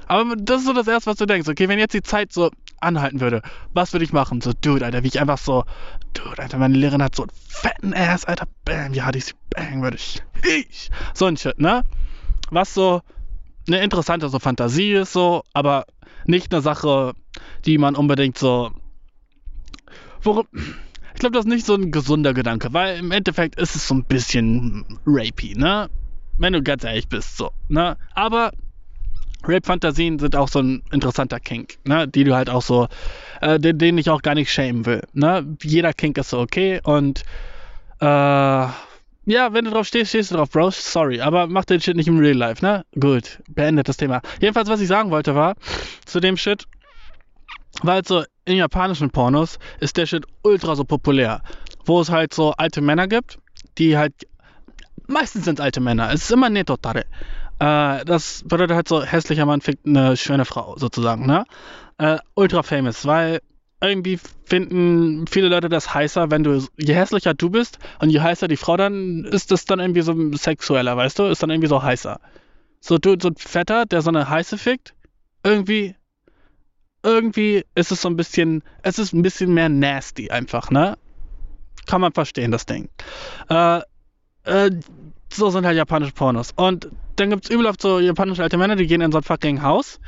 [0.07, 1.47] Aber das ist so das Erste, was du denkst.
[1.47, 2.49] Okay, wenn jetzt die Zeit so
[2.81, 4.41] anhalten würde, was würde ich machen?
[4.41, 5.65] So, Dude, Alter, wie ich einfach so,
[6.13, 9.83] Dude, Alter, meine Lehrerin hat so einen fetten Ass, Alter, bam, ja, die sie bang
[9.83, 10.23] würde ich.
[10.43, 10.89] ich.
[11.13, 11.83] So ein Shit, ne?
[12.49, 13.01] Was so
[13.67, 15.85] eine interessante so Fantasie ist, so, aber
[16.25, 17.13] nicht eine Sache,
[17.65, 18.71] die man unbedingt so.
[20.23, 20.47] Worum,
[21.19, 23.93] ich glaube, das ist nicht so ein gesunder Gedanke, weil im Endeffekt ist es so
[23.93, 25.89] ein bisschen rapey, ne?
[26.37, 27.97] Wenn du ganz ehrlich bist, so, ne?
[28.15, 28.53] Aber
[29.43, 32.07] Rape-Fantasien sind auch so ein interessanter Kink, ne?
[32.07, 32.87] Die du halt auch so,
[33.41, 35.45] äh, den, den ich auch gar nicht schämen will, ne?
[35.61, 37.23] Jeder Kink ist so okay und,
[37.99, 38.73] äh, ja,
[39.25, 40.71] wenn du drauf stehst, stehst du drauf, Bro.
[40.71, 42.85] Sorry, aber mach den Shit nicht im Real Life, ne?
[42.97, 44.21] Gut, beendet das Thema.
[44.39, 45.55] Jedenfalls, was ich sagen wollte war,
[46.05, 46.63] zu dem Shit,
[47.83, 51.41] weil so in japanischen Pornos ist der Shit ultra so populär.
[51.85, 53.39] Wo es halt so alte Männer gibt,
[53.77, 54.13] die halt.
[55.07, 56.11] Meistens sind es alte Männer.
[56.13, 57.05] Es ist immer Netotare.
[57.59, 61.45] Äh, das bedeutet halt so, hässlicher Mann fickt eine schöne Frau, sozusagen, ne?
[61.97, 63.41] Äh, ultra famous, weil
[63.81, 68.47] irgendwie finden viele Leute das heißer, wenn du, je hässlicher du bist und je heißer
[68.47, 71.25] die Frau dann, ist das dann irgendwie so sexueller, weißt du?
[71.25, 72.19] Ist dann irgendwie so heißer.
[72.81, 74.93] So, du, so ein Fetter, der so eine heiße fickt,
[75.43, 75.95] irgendwie
[77.03, 80.97] irgendwie ist es so ein bisschen, es ist ein bisschen mehr nasty einfach, ne?
[81.85, 82.89] Kann man verstehen, das Ding.
[83.49, 83.81] Äh,
[84.43, 84.71] äh,
[85.31, 86.51] so sind halt japanische Pornos.
[86.55, 89.23] Und dann gibt es übel oft so japanische alte Männer, die gehen in so ein
[89.23, 89.99] fucking Haus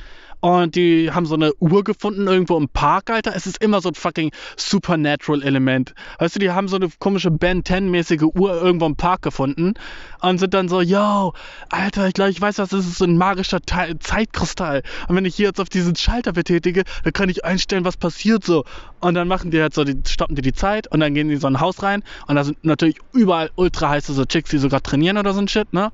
[0.42, 3.36] und die haben so eine Uhr gefunden irgendwo im Park, Alter.
[3.36, 5.94] Es ist immer so ein fucking Supernatural-Element.
[6.20, 9.76] Weißt du, die haben so eine komische Ben 10-mäßige Uhr irgendwo im Park gefunden
[10.22, 11.34] und sind dann so, yo,
[11.70, 14.84] Alter, ich glaube, ich weiß was, das ist so ein magischer Te Zeitkristall.
[15.08, 18.44] Und wenn ich hier jetzt auf diesen Schalter betätige, dann kann ich einstellen, was passiert
[18.44, 18.66] so.
[19.00, 21.36] Und dann machen die halt so, die stoppen die die Zeit und dann gehen die
[21.36, 24.58] in so ein Haus rein und da sind natürlich überall ultra heiße so Chicks, die
[24.58, 25.92] sogar trainieren oder so ein Shit, ne?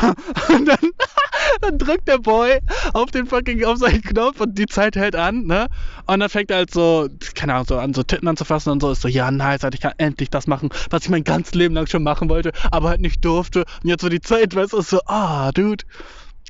[0.48, 0.78] und dann,
[1.60, 2.60] dann, drückt der Boy
[2.92, 5.68] auf den fucking, auf seinen Knopf und die Zeit hält an, ne?
[6.06, 8.90] Und dann fängt er halt so, keine Ahnung, so an, so Titten anzufassen und so,
[8.90, 11.74] ist so, ja, nice, halt, ich kann endlich das machen, was ich mein ganzes Leben
[11.74, 13.64] lang schon machen wollte, aber halt nicht durfte.
[13.82, 15.84] Und jetzt, wo die Zeit, weißt du, ist so, ah, dude,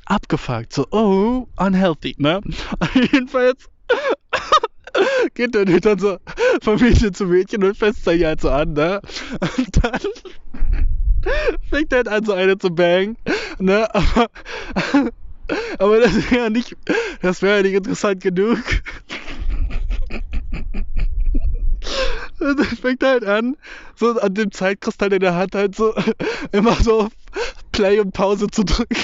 [0.05, 2.41] abgefuckt, so, oh, unhealthy, ne?
[2.93, 3.69] Jedenfalls
[5.33, 6.17] geht der dann so
[6.61, 9.01] von Mädchen zu Mädchen und fässt sich halt so an, ne?
[9.57, 9.99] Und dann
[11.69, 13.17] fängt halt an, so eine zu bang,
[13.59, 13.87] ne?
[13.93, 14.29] Aber,
[15.79, 16.75] aber das wäre ja nicht,
[17.21, 18.59] das wäre nicht interessant genug.
[22.39, 23.55] Und fängt halt an,
[23.95, 25.93] so an dem Zeitkristall in der Hand halt so
[26.51, 27.11] immer so auf
[27.71, 28.97] Play und Pause zu drücken.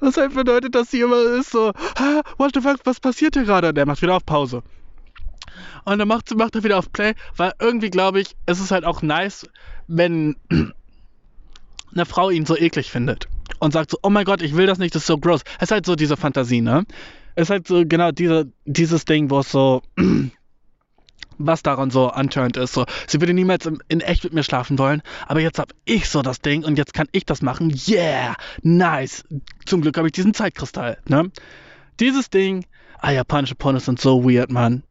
[0.00, 3.44] Was halt bedeutet, dass sie immer ist so, ah, what the fuck, was passiert hier
[3.44, 3.68] gerade?
[3.68, 4.62] Und er macht wieder auf Pause.
[5.84, 8.84] Und dann macht, macht er wieder auf Play, weil irgendwie glaube ich, es ist halt
[8.84, 9.48] auch nice,
[9.88, 10.36] wenn
[11.92, 13.28] eine Frau ihn so eklig findet
[13.58, 15.42] und sagt so, oh mein Gott, ich will das nicht, das ist so gross.
[15.58, 16.84] Es ist halt so diese Fantasie, ne?
[17.34, 19.82] Es ist halt so genau diese, dieses Ding, wo es so,
[21.38, 22.72] was daran so antörend ist.
[22.72, 26.08] So, sie würde niemals in, in, echt mit mir schlafen wollen, aber jetzt habe ich
[26.08, 27.74] so das Ding und jetzt kann ich das machen.
[27.86, 29.24] Yeah, nice.
[29.66, 31.30] Zum Glück habe ich diesen Zeitkristall, ne?
[32.00, 32.66] Dieses Ding,
[32.98, 34.82] ah, japanische Pornos sind so weird, Mann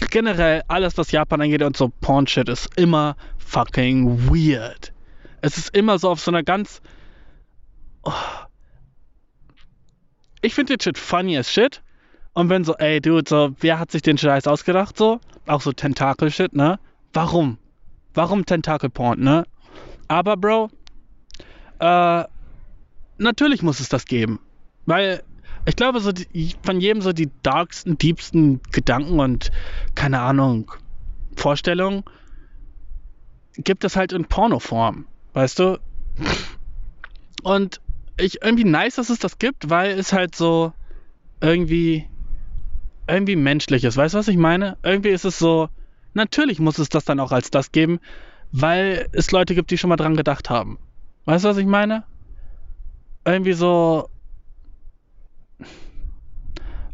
[0.00, 4.92] generell alles, was Japan angeht und so Porn-Shit, ist immer fucking weird.
[5.40, 6.80] Es ist immer so auf so einer ganz.
[8.02, 8.12] Oh.
[10.42, 11.82] Ich finde den Shit funny as shit.
[12.34, 15.20] Und wenn so, ey, dude, so, wer hat sich den Scheiß ausgedacht, so?
[15.46, 16.78] Auch so Tentakel-Shit, ne?
[17.14, 17.56] Warum?
[18.12, 19.46] Warum Tentakel-Porn, ne?
[20.08, 20.68] Aber, Bro,
[21.78, 22.24] äh,
[23.16, 24.40] natürlich muss es das geben.
[24.84, 25.22] Weil
[25.66, 29.50] ich glaube, so die, von jedem so die darksten, diebsten Gedanken und
[29.94, 30.70] keine Ahnung,
[31.34, 32.04] Vorstellungen
[33.56, 35.80] gibt es halt in Pornoform, weißt du?
[37.42, 37.80] Und
[38.18, 40.72] ich irgendwie nice, dass es das gibt, weil es halt so
[41.40, 42.06] irgendwie
[43.08, 43.96] irgendwie menschlich ist.
[43.96, 44.78] Weißt du, was ich meine?
[44.82, 45.68] Irgendwie ist es so,
[46.14, 48.00] natürlich muss es das dann auch als das geben,
[48.52, 50.78] weil es Leute gibt, die schon mal dran gedacht haben.
[51.24, 52.04] Weißt du, was ich meine?
[53.24, 54.08] Irgendwie so,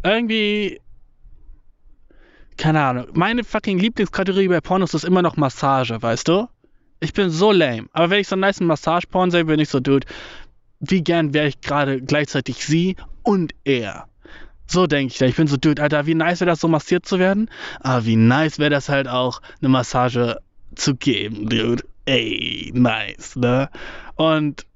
[0.02, 0.80] irgendwie.
[2.56, 3.06] Keine Ahnung.
[3.14, 6.48] Meine fucking Lieblingskategorie bei Pornos ist immer noch Massage, weißt du?
[7.00, 7.88] Ich bin so lame.
[7.92, 10.06] Aber wenn ich so einen nice Massage-Porn sehe, bin ich so, Dude,
[10.80, 14.06] wie gern wäre ich gerade gleichzeitig sie und er.
[14.66, 15.26] So denke ich da.
[15.26, 17.50] Ich bin so, Dude, Alter, wie nice wäre das, so massiert zu werden?
[17.80, 20.38] Aber wie nice wäre das halt auch, eine Massage
[20.74, 21.84] zu geben, Dude.
[22.04, 23.70] Ey, nice, ne?
[24.16, 24.66] Und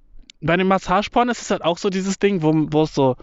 [0.40, 3.16] bei dem Massageporn ist es halt auch so dieses Ding, wo, wo es so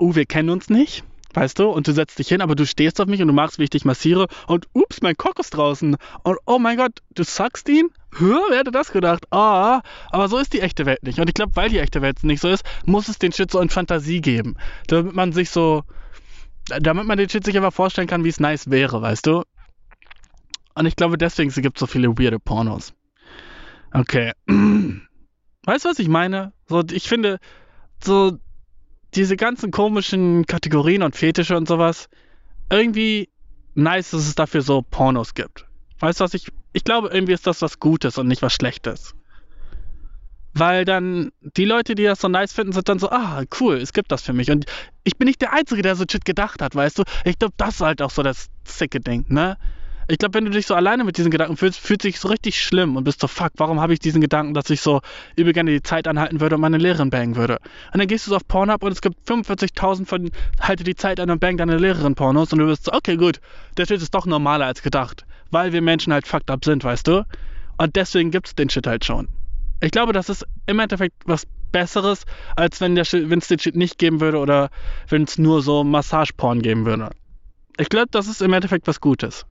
[0.00, 3.00] oh, wir kennen uns nicht, weißt du, und du setzt dich hin, aber du stehst
[3.00, 5.96] auf mich und du machst, wie ich dich massiere und ups, mein Cock ist draußen
[6.24, 7.88] und oh mein Gott, du suckst ihn?
[8.18, 9.24] Hä, wer hätte das gedacht?
[9.30, 11.20] Ah, aber so ist die echte Welt nicht.
[11.20, 13.60] Und ich glaube, weil die echte Welt nicht so ist, muss es den Shit so
[13.60, 14.56] in Fantasie geben,
[14.88, 15.84] damit man sich so,
[16.80, 19.44] damit man den Shit sich einfach vorstellen kann, wie es nice wäre, weißt du?
[20.74, 22.94] Und ich glaube, deswegen gibt es so viele weirde Pornos.
[23.92, 24.32] Okay.
[25.66, 26.52] Weißt du, was ich meine?
[26.68, 27.38] So, ich finde,
[28.02, 28.38] so,
[29.14, 32.08] diese ganzen komischen Kategorien und Fetische und sowas,
[32.70, 33.28] irgendwie
[33.74, 35.66] nice, dass es dafür so Pornos gibt.
[35.98, 39.14] Weißt du was, ich, ich glaube, irgendwie ist das was Gutes und nicht was Schlechtes.
[40.52, 43.92] Weil dann die Leute, die das so nice finden, sind dann so, ah, cool, es
[43.92, 44.50] gibt das für mich.
[44.50, 44.66] Und
[45.04, 47.04] ich bin nicht der Einzige, der so Shit gedacht hat, weißt du?
[47.24, 49.56] Ich glaube, das ist halt auch so das sicke Ding, ne?
[50.10, 52.60] Ich glaube, wenn du dich so alleine mit diesen Gedanken fühlst, fühlt sich so richtig
[52.60, 55.02] schlimm und bist so, fuck, warum habe ich diesen Gedanken, dass ich so
[55.36, 57.58] übel gerne die Zeit anhalten würde und meine Lehrerin bangen würde.
[57.92, 61.20] Und dann gehst du so auf Pornhub und es gibt 45.000 von halte die Zeit
[61.20, 63.40] an und bang deine Lehrerin Pornos und du bist so, okay, gut,
[63.76, 67.06] der Shit ist doch normaler als gedacht, weil wir Menschen halt fucked up sind, weißt
[67.06, 67.24] du?
[67.78, 69.28] Und deswegen gibt es den Shit halt schon.
[69.80, 72.24] Ich glaube, das ist im Endeffekt was Besseres,
[72.56, 74.70] als wenn es den Shit nicht geben würde oder
[75.08, 77.10] wenn es nur so Massageporn geben würde.
[77.78, 79.46] Ich glaube, das ist im Endeffekt was Gutes.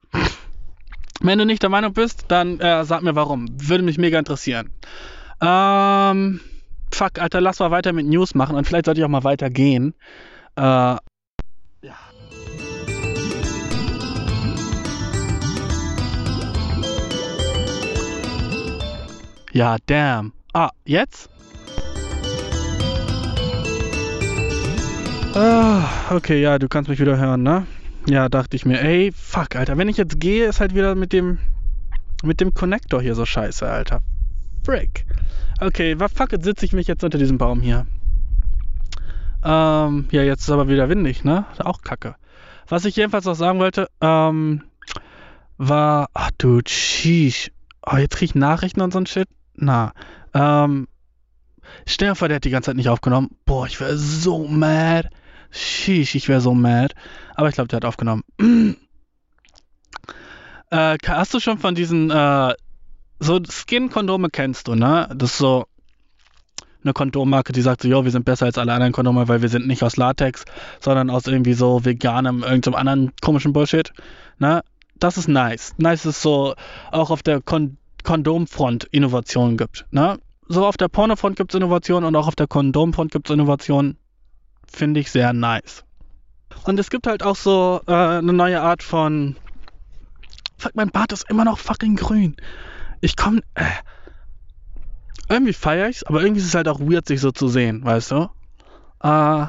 [1.22, 3.48] Wenn du nicht der Meinung bist, dann äh, sag mir warum.
[3.52, 4.70] Würde mich mega interessieren.
[5.42, 6.40] Ähm,
[6.94, 9.94] fuck, Alter, lass mal weiter mit News machen und vielleicht sollte ich auch mal weitergehen.
[10.56, 11.00] Äh, ja.
[19.52, 20.32] Ja, damn.
[20.54, 21.30] Ah, jetzt?
[25.36, 27.68] Ah, okay, ja, du kannst mich wieder hören, ne?
[28.08, 31.14] Ja, dachte ich mir, ey, fuck, Alter, wenn ich jetzt gehe, ist halt wieder mit
[31.14, 31.40] dem
[32.24, 34.02] mit dem Connector hier so scheiße, Alter.
[34.64, 35.06] Frick.
[35.62, 37.86] Okay, fuck it, sitze ich mich jetzt unter diesem Baum hier.
[39.44, 41.46] Ähm, ja, jetzt ist aber wieder windig, ne?
[41.60, 42.16] Auch kacke.
[42.68, 44.64] Was ich jedenfalls noch sagen wollte, ähm,
[45.58, 47.52] war, ach du, sheesh.
[47.86, 49.28] Oh, jetzt krieg ich Nachrichten und so ein Shit.
[49.56, 49.94] Na,
[50.34, 50.88] ähm,
[51.86, 53.30] stell der hat die ganze Zeit nicht aufgenommen.
[53.46, 55.10] Boah, ich wäre so mad.
[55.52, 56.94] Sheesh, ich wäre so mad.
[57.40, 58.24] Aber ich glaube, der hat aufgenommen.
[60.72, 62.54] äh, hast du schon von diesen, äh,
[63.20, 65.10] so Skin-Kondome kennst du, ne?
[65.16, 65.66] Das ist so
[66.84, 69.48] eine Kondommarke, die sagt so, jo, wir sind besser als alle anderen Kondome, weil wir
[69.48, 70.44] sind nicht aus Latex,
[70.82, 73.94] sondern aus irgendwie so veganem, irgendeinem anderen komischen Bullshit,
[74.38, 74.62] ne?
[74.98, 75.76] Das ist nice.
[75.78, 76.56] Nice ist so,
[76.92, 80.20] auch auf der Kon Kondomfront Innovationen gibt, ne?
[80.50, 83.98] So auf der Pornofront gibt es Innovationen und auch auf der Kondomfront gibt es Innovationen.
[84.68, 85.86] Finde ich sehr nice.
[86.64, 89.36] Und es gibt halt auch so äh, eine neue Art von.
[90.58, 92.36] Fuck, mein Bart ist immer noch fucking grün.
[93.02, 93.42] Ich komm.
[93.56, 93.66] Äh,
[95.30, 98.12] irgendwie feiere ich's, aber irgendwie ist es halt auch weird, sich so zu sehen, weißt
[98.12, 98.30] du?
[99.04, 99.46] Äh,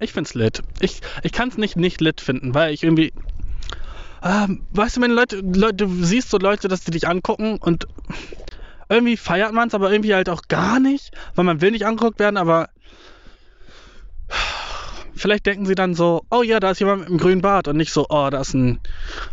[0.00, 0.62] ich find's lit.
[0.80, 3.12] Ich, ich kann's nicht nicht lit finden, weil ich irgendwie.
[4.22, 7.86] Ähm, weißt du, wenn Leute, Leute, du siehst so Leute, dass die dich angucken und
[8.88, 12.36] irgendwie feiert man's, aber irgendwie halt auch gar nicht, weil man will nicht angeguckt werden,
[12.36, 12.68] aber
[15.20, 17.76] vielleicht denken sie dann so, oh ja, da ist jemand mit einem grünen Bart und
[17.76, 18.80] nicht so, oh, da ist ein,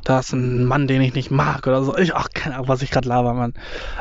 [0.04, 1.98] da ist ein Mann, den ich nicht mag oder so.
[1.98, 3.54] Ich, ach, keine Ahnung, was ich gerade laber, Mann.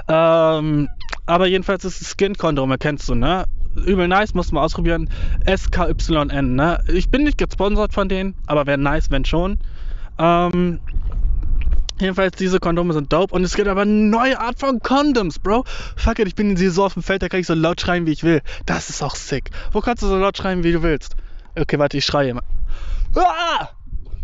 [0.08, 0.88] Ähm,
[1.26, 3.44] aber jedenfalls ist es Skin-Kondom, kennst du, ne?
[3.76, 5.10] Übel nice, muss man ausprobieren.
[5.46, 6.80] SKYN, ne?
[6.88, 9.58] Ich bin nicht gesponsert von denen, aber wäre nice, wenn schon.
[10.18, 10.80] Ähm,
[11.98, 15.64] Jedenfalls, diese Kondome sind dope und es gibt aber eine neue Art von Condoms, Bro.
[15.96, 18.04] Fuck it, ich bin in so auf dem Feld, da kann ich so laut schreien,
[18.04, 18.42] wie ich will.
[18.66, 19.50] Das ist auch sick.
[19.72, 21.16] Wo kannst du so laut schreien, wie du willst?
[21.58, 22.42] Okay, warte, ich schreie immer.
[23.14, 23.68] Ah!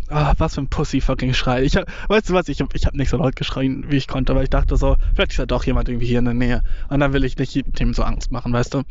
[0.09, 1.63] Ah, was für ein Pussy-fucking Schrei.
[1.63, 4.35] Ich hab, weißt du was, ich ich hab nicht so laut geschrien, wie ich konnte,
[4.35, 6.61] weil ich dachte so, vielleicht ist ja doch jemand irgendwie hier in der Nähe.
[6.89, 8.83] Und dann will ich nicht dem so Angst machen, weißt du?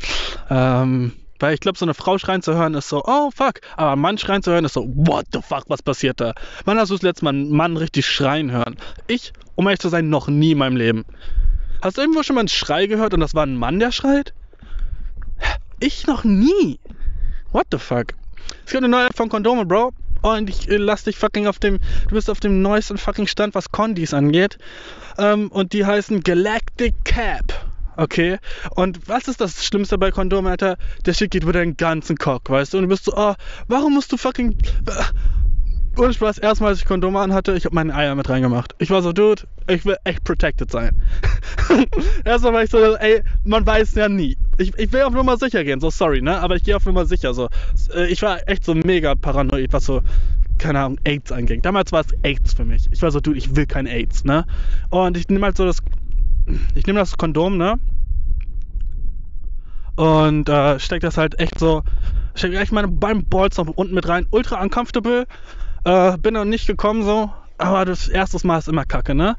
[0.49, 3.61] Ähm, weil ich glaube, so eine Frau schreien zu hören ist so, oh fuck.
[3.77, 6.33] Aber ein Mann schreien zu hören ist so, what the fuck, was passiert da?
[6.65, 8.75] Wann hast du das letzte Mal einen Mann richtig schreien hören?
[9.07, 11.05] Ich, um ehrlich zu sein, noch nie in meinem Leben.
[11.81, 14.33] Hast du irgendwo schon mal einen Schrei gehört und das war ein Mann, der schreit?
[15.79, 16.79] Ich noch nie.
[17.51, 18.13] What the fuck?
[18.65, 19.93] Es gibt eine neue Art von Kondome, Bro.
[20.21, 23.55] Und ich äh, lass dich fucking auf dem, du bist auf dem neuesten fucking Stand,
[23.55, 24.57] was Condis angeht.
[25.17, 27.65] Ähm, und die heißen Galactic Cap.
[27.97, 28.39] Okay?
[28.71, 30.77] Und was ist das Schlimmste bei Kondomen, Alter?
[31.05, 32.77] Der Shit geht über deinen ganzen Cock, weißt du?
[32.77, 33.33] Und du bist so, oh,
[33.67, 34.57] warum musst du fucking.
[35.95, 38.73] Ohne Spaß, erstmal als ich Kondome anhatte, ich habe meine Eier mit reingemacht.
[38.79, 40.99] Ich war so, Dude, ich will echt protected sein.
[42.25, 44.35] erstmal war ich so, ey, man weiß ja nie.
[44.57, 46.39] Ich, ich will auf Nummer sicher gehen, so sorry, ne?
[46.39, 47.47] Aber ich gehe auf Nummer sicher, so.
[47.93, 50.01] Äh, ich war echt so mega paranoid, was so,
[50.57, 51.61] keine Ahnung, AIDS anging.
[51.61, 52.89] Damals war es AIDS für mich.
[52.91, 54.45] Ich war so, Dude, ich will kein AIDS, ne?
[54.89, 55.77] Und ich nehme halt so das,
[56.73, 57.75] ich nehme das Kondom, ne?
[59.95, 61.83] Und äh, steck das halt echt so,
[62.33, 64.25] steck echt meine beiden Balls noch unten mit rein.
[64.31, 65.27] Ultra uncomfortable.
[65.85, 69.35] Äh, bin noch nicht gekommen so, aber das erste Mal ist immer kacke, ne?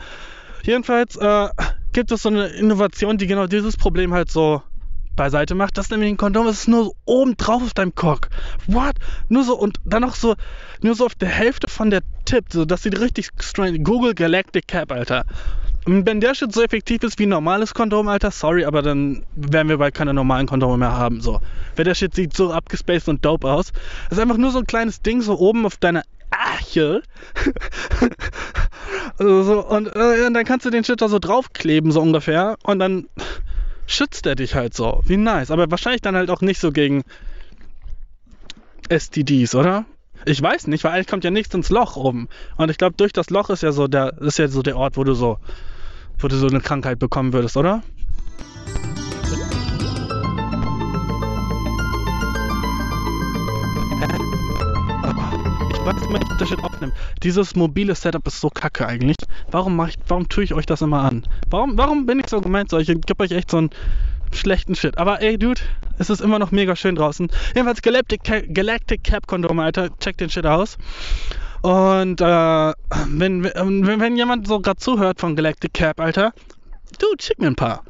[0.63, 1.49] Jedenfalls äh,
[1.93, 4.63] gibt es so eine Innovation, die genau dieses Problem halt so
[5.17, 5.79] beiseite macht.
[5.79, 8.29] Das ist nämlich ein Kondom, ist nur so oben drauf auf deinem Cock.
[8.67, 8.95] What?
[9.29, 10.35] Nur so und dann noch so,
[10.83, 13.79] nur so auf der Hälfte von der Tip, so das sieht richtig strange.
[13.81, 15.25] Google Galactic Cap, Alter.
[15.87, 19.69] Wenn der Shit so effektiv ist wie ein normales Kondom, Alter, sorry, aber dann werden
[19.69, 21.21] wir bald keine normalen Kondome mehr haben.
[21.21, 21.41] So.
[21.77, 23.73] Weil der Shit sieht so abgespaced und dope aus.
[24.09, 27.03] Das ist einfach nur so ein kleines Ding so oben auf deiner Arche.
[29.19, 32.57] also so, und, äh, und dann kannst du den Shit da so draufkleben, so ungefähr.
[32.63, 33.09] Und dann
[33.87, 35.03] schützt er dich halt so.
[35.05, 35.51] Wie nice.
[35.51, 37.03] Aber wahrscheinlich dann halt auch nicht so gegen
[38.89, 39.85] STDs, oder?
[40.27, 42.29] Ich weiß nicht, weil eigentlich kommt ja nichts ins Loch oben.
[42.57, 44.97] Und ich glaube, durch das Loch ist ja so der, ist ja so der Ort,
[44.97, 45.39] wo du so
[46.19, 47.83] wo du so eine Krankheit bekommen würdest, oder?
[55.85, 56.95] Weiß nicht, ob das Shit aufnimmt.
[57.23, 59.17] Dieses mobile Setup ist so kacke eigentlich.
[59.51, 61.27] Warum mach ich, warum tue ich euch das immer an?
[61.51, 62.71] Warum, warum bin ich so gemeint?
[62.71, 63.71] So, ich gebe euch echt so einen
[64.33, 64.99] schlechten Shit.
[64.99, 65.61] Aber ey, Dude,
[65.99, 67.31] es ist immer noch mega schön draußen.
[67.55, 68.23] Jedenfalls Galactic,
[68.53, 69.91] Galactic Cap Kondom, Alter.
[69.99, 70.79] Check den Shit aus.
[71.63, 72.25] Und äh,
[73.09, 76.33] wenn, wenn, wenn jemand so gerade zuhört von Galactic Cap, Alter,
[76.99, 77.85] du, schick mir ein paar.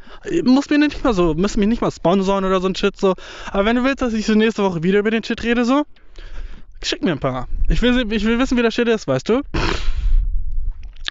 [0.44, 3.14] Muss mir nicht mal so, müssen mich nicht mal sponsoren oder so ein Shit so.
[3.50, 5.84] Aber wenn du willst, dass ich so nächste Woche wieder über den Shit rede, so,
[6.82, 7.48] schick mir ein paar.
[7.68, 9.42] Ich will, ich will wissen, wie der Shit ist, weißt du?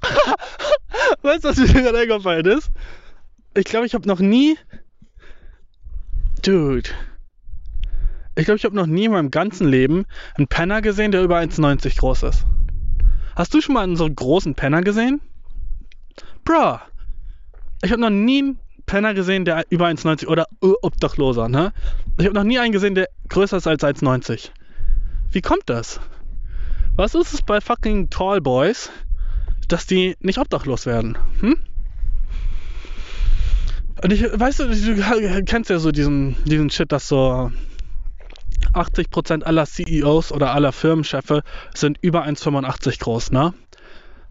[1.22, 2.70] weißt du, was mir gerade eingefallen ist?
[3.56, 4.58] ich glaube, ich habe noch nie.
[6.44, 6.90] Dude.
[8.36, 10.06] Ich glaube, ich habe noch nie in meinem ganzen Leben
[10.36, 12.46] einen Penner gesehen, der über 1,90 groß ist.
[13.36, 15.22] Hast du schon mal einen so großen Penner gesehen?
[16.44, 16.80] Bro.
[17.84, 21.74] Ich habe noch nie einen Penner gesehen, der über 1,90 oder Obdachloser, ne?
[22.18, 24.50] Ich habe noch nie einen gesehen, der größer ist als 1,90.
[25.34, 26.00] Wie kommt das?
[26.96, 28.92] Was ist es bei fucking Tall Boys,
[29.68, 31.18] dass die nicht obdachlos werden?
[31.40, 31.58] Hm?
[34.04, 37.52] Und ich, weißt du, du kennst ja so diesen, diesen Shit, dass so
[38.74, 41.42] 80% aller CEOs oder aller Firmenchefe
[41.74, 43.56] sind über 1,85 groß, ne?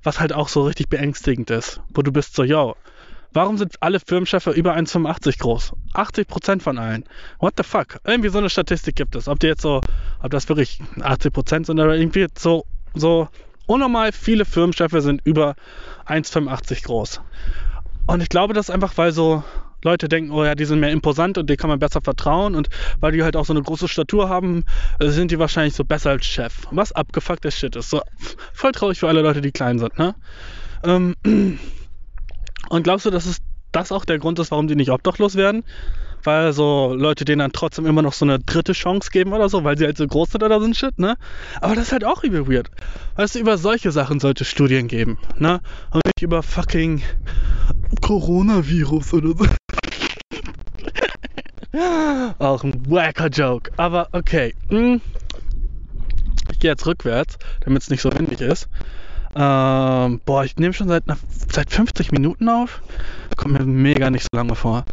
[0.04, 1.80] Was halt auch so richtig beängstigend ist.
[1.92, 2.76] Wo du bist so, yo,
[3.32, 5.72] warum sind alle Firmenchefe über 1,85 groß?
[5.94, 7.04] 80% von allen.
[7.38, 7.98] What the fuck?
[8.04, 9.28] Irgendwie so eine Statistik gibt es.
[9.28, 9.80] Ob die jetzt so,
[10.22, 12.64] ob das wirklich 80% sind oder irgendwie so,
[12.94, 13.28] so
[13.66, 15.54] unnormal viele Firmenchefe sind über
[16.06, 17.20] 1,85 groß.
[18.06, 19.42] Und ich glaube, das ist einfach, weil so
[19.84, 22.68] Leute denken, oh ja, die sind mehr imposant und denen kann man besser vertrauen und
[23.00, 24.64] weil die halt auch so eine große Statur haben,
[25.00, 26.66] äh, sind die wahrscheinlich so besser als Chef.
[26.70, 27.90] Was abgefuckter Shit ist.
[27.90, 28.00] So
[28.52, 30.14] voll traurig für alle Leute, die klein sind, ne?
[30.84, 31.16] Ähm,
[32.72, 33.36] und glaubst du, dass es
[33.70, 35.62] das auch der Grund ist, warum die nicht obdachlos werden?
[36.24, 39.62] Weil so Leute denen dann trotzdem immer noch so eine dritte Chance geben oder so,
[39.62, 41.16] weil sie halt so groß sind oder so ein Shit, ne?
[41.60, 42.70] Aber das ist halt auch übel weird.
[43.16, 45.60] Weißt du, über solche Sachen sollte Studien geben, ne?
[45.90, 47.02] Und nicht über fucking
[48.00, 49.46] Coronavirus oder so.
[52.38, 53.70] Auch ein wacker Joke.
[53.76, 54.54] Aber okay.
[54.70, 55.02] Hm.
[56.50, 58.70] Ich gehe jetzt rückwärts, damit es nicht so windig ist.
[59.34, 61.04] Ähm, boah, ich nehme schon seit,
[61.50, 62.82] seit 50 Minuten auf.
[63.36, 64.84] Kommt mir mega nicht so lange vor.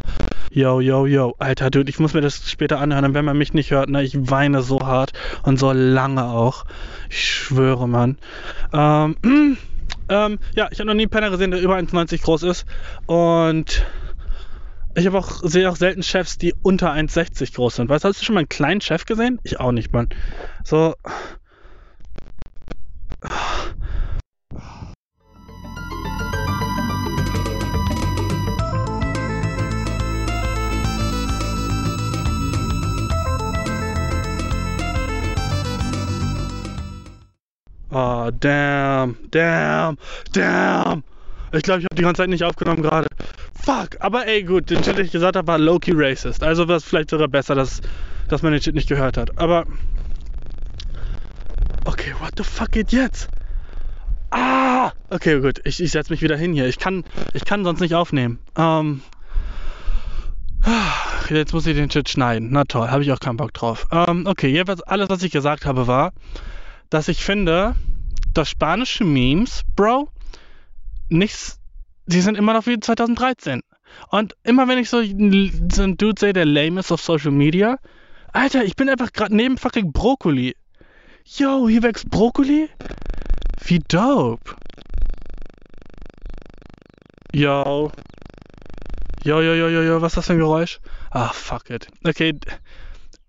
[0.50, 1.34] Yo, yo, yo.
[1.38, 3.14] Alter, Dude, ich muss mir das später anhören.
[3.14, 5.12] wenn man mich nicht hört, ne, ich weine so hart
[5.42, 6.64] und so lange auch.
[7.08, 8.16] Ich schwöre, Mann.
[8.72, 9.16] Ähm,
[10.08, 12.66] ähm, ja, ich habe noch nie einen Penner gesehen, der über 1,90 groß ist.
[13.06, 13.86] Und
[14.96, 17.88] ich habe auch, sehe auch selten Chefs, die unter 1,60 groß sind.
[17.88, 19.38] Weißt du, hast du schon mal einen kleinen Chef gesehen?
[19.44, 20.08] Ich auch nicht, Mann.
[20.64, 20.94] So.
[38.32, 39.98] Damn, damn,
[40.32, 41.02] damn.
[41.52, 43.08] Ich glaube, ich habe die ganze Zeit nicht aufgenommen gerade.
[43.54, 46.42] Fuck, aber ey, gut, den Shit, den ich gesagt habe, war low-key racist.
[46.42, 47.80] Also war es vielleicht sogar besser, dass,
[48.28, 49.36] dass man den Shit nicht gehört hat.
[49.38, 49.66] Aber.
[51.84, 53.28] Okay, what the fuck geht jetzt?
[54.30, 54.92] Ah!
[55.08, 56.66] Okay, gut, ich, ich setze mich wieder hin hier.
[56.66, 57.04] Ich kann,
[57.34, 58.38] ich kann sonst nicht aufnehmen.
[58.56, 59.02] Ähm.
[61.28, 62.48] Jetzt muss ich den Shit schneiden.
[62.52, 63.86] Na toll, habe ich auch keinen Bock drauf.
[63.92, 66.12] Ähm, okay, jedenfalls alles, was ich gesagt habe, war,
[66.90, 67.74] dass ich finde,
[68.34, 70.08] dass spanische Memes, Bro,
[71.08, 71.60] nichts
[72.10, 73.62] die sind immer noch wie 2013.
[74.08, 77.78] Und immer wenn ich so, so einen Dude sehe, der lame ist auf Social Media,
[78.32, 80.56] Alter, ich bin einfach gerade neben fucking Brokkoli.
[81.24, 82.68] Yo, hier wächst Brokkoli?
[83.64, 84.56] Wie dope.
[87.32, 87.90] Yo.
[89.22, 90.80] Yo, yo, yo, yo, yo, was ist das für ein Geräusch?
[91.10, 91.88] Ah, fuck it.
[92.04, 92.38] Okay.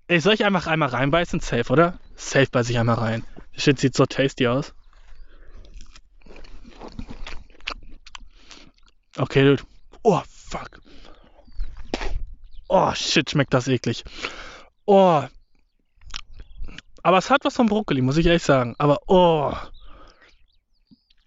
[0.08, 1.40] Ey, soll ich einfach einmal reinbeißen?
[1.40, 2.00] Safe, oder?
[2.16, 3.24] Safe beiß ich einmal rein.
[3.54, 4.74] Das Shit sieht so tasty aus.
[9.18, 9.64] Okay, dude.
[10.04, 10.82] Oh, fuck.
[12.68, 14.04] Oh, shit, schmeckt das eklig.
[14.86, 15.24] Oh.
[17.04, 18.76] Aber es hat was von Brokkoli, muss ich ehrlich sagen.
[18.78, 19.54] Aber, oh.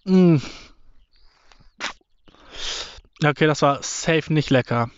[0.05, 0.37] Mm.
[3.23, 4.91] Okay, das war safe nicht lecker.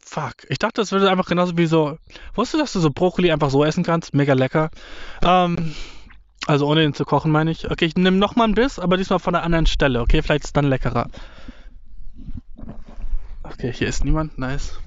[0.00, 0.34] Fuck.
[0.48, 1.98] Ich dachte, das würde einfach genauso wie so.
[2.34, 4.14] Wusstest du, dass du so Brokkoli einfach so essen kannst?
[4.14, 4.70] Mega lecker.
[5.22, 5.74] Ähm,
[6.46, 7.70] also ohne ihn zu kochen, meine ich.
[7.70, 10.00] Okay, ich nehme nochmal ein Biss, aber diesmal von der anderen Stelle.
[10.00, 11.08] Okay, vielleicht ist es dann leckerer.
[13.44, 14.38] Okay, hier ist niemand.
[14.38, 14.78] Nice.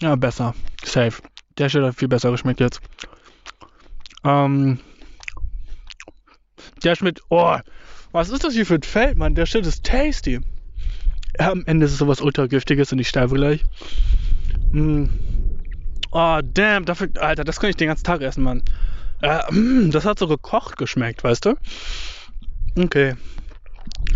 [0.00, 0.54] Ja, besser.
[0.84, 1.22] Safe.
[1.58, 2.80] Der Shit hat viel besser geschmeckt jetzt.
[4.24, 4.78] Ähm.
[6.84, 7.22] Der schmeckt.
[7.30, 7.56] Oh,
[8.12, 9.34] was ist das hier für ein Feld, Mann?
[9.34, 10.40] Der Shit ist tasty.
[11.38, 13.64] Am Ende ist es sowas ultra giftiges und ich sterbe gleich.
[14.72, 15.06] Mm.
[16.10, 17.08] Oh, damn, dafür.
[17.18, 18.62] Alter, das kann ich den ganzen Tag essen, Mann.
[19.22, 21.54] Äh, mm, das hat so gekocht geschmeckt, weißt du?
[22.76, 23.14] Okay.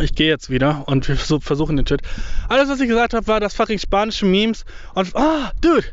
[0.00, 2.02] Ich gehe jetzt wieder und wir versuchen den Chat.
[2.48, 5.14] Alles, was ich gesagt habe, war das fucking spanische Memes und.
[5.16, 5.84] Ah, dude!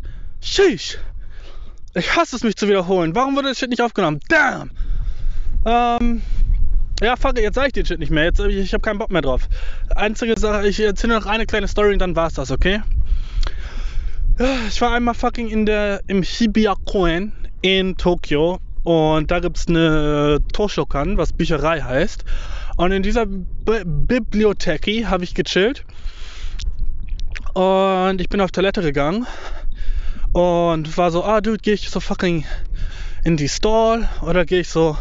[0.41, 0.97] Sheesh!
[1.95, 3.15] Ich hasse es, mich zu wiederholen.
[3.15, 4.19] Warum wurde das Shit nicht aufgenommen?
[4.27, 4.71] Damn!
[5.65, 6.21] Ähm.
[7.01, 8.25] Ja, fuck, jetzt sage ich den Shit nicht mehr.
[8.25, 9.47] Jetzt, ich, ich habe keinen Bock mehr drauf.
[9.95, 12.81] Einzige Sache, ich erzähle noch eine kleine Story und dann war's das, okay?
[14.67, 20.39] Ich war einmal fucking in der, im Hibiya-Koen in Tokio und da gibt es eine
[20.51, 22.25] Toshokan, was Bücherei heißt.
[22.75, 25.85] Und in dieser B Bibliothek habe ich gechillt.
[27.53, 29.27] Und ich bin auf Toilette gegangen
[30.33, 32.45] und war so, ah, Dude, gehe ich so fucking
[33.23, 34.97] in die Stall oder gehe ich so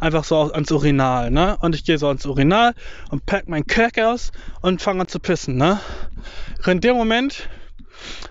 [0.00, 1.56] einfach so ans Urinal, ne?
[1.60, 2.74] Und ich gehe so ans Urinal
[3.10, 5.78] und pack mein Kack aus und fange an zu pissen, ne?
[6.66, 7.48] In dem Moment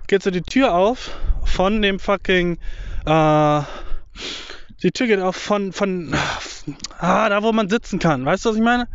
[0.08, 1.12] geht so die Tür auf
[1.46, 2.58] von dem fucking,
[3.06, 3.62] äh,
[4.84, 6.16] die Tür geht auf von, von,
[6.98, 8.26] ah, da wo man sitzen kann.
[8.26, 8.88] Weißt du, was ich meine?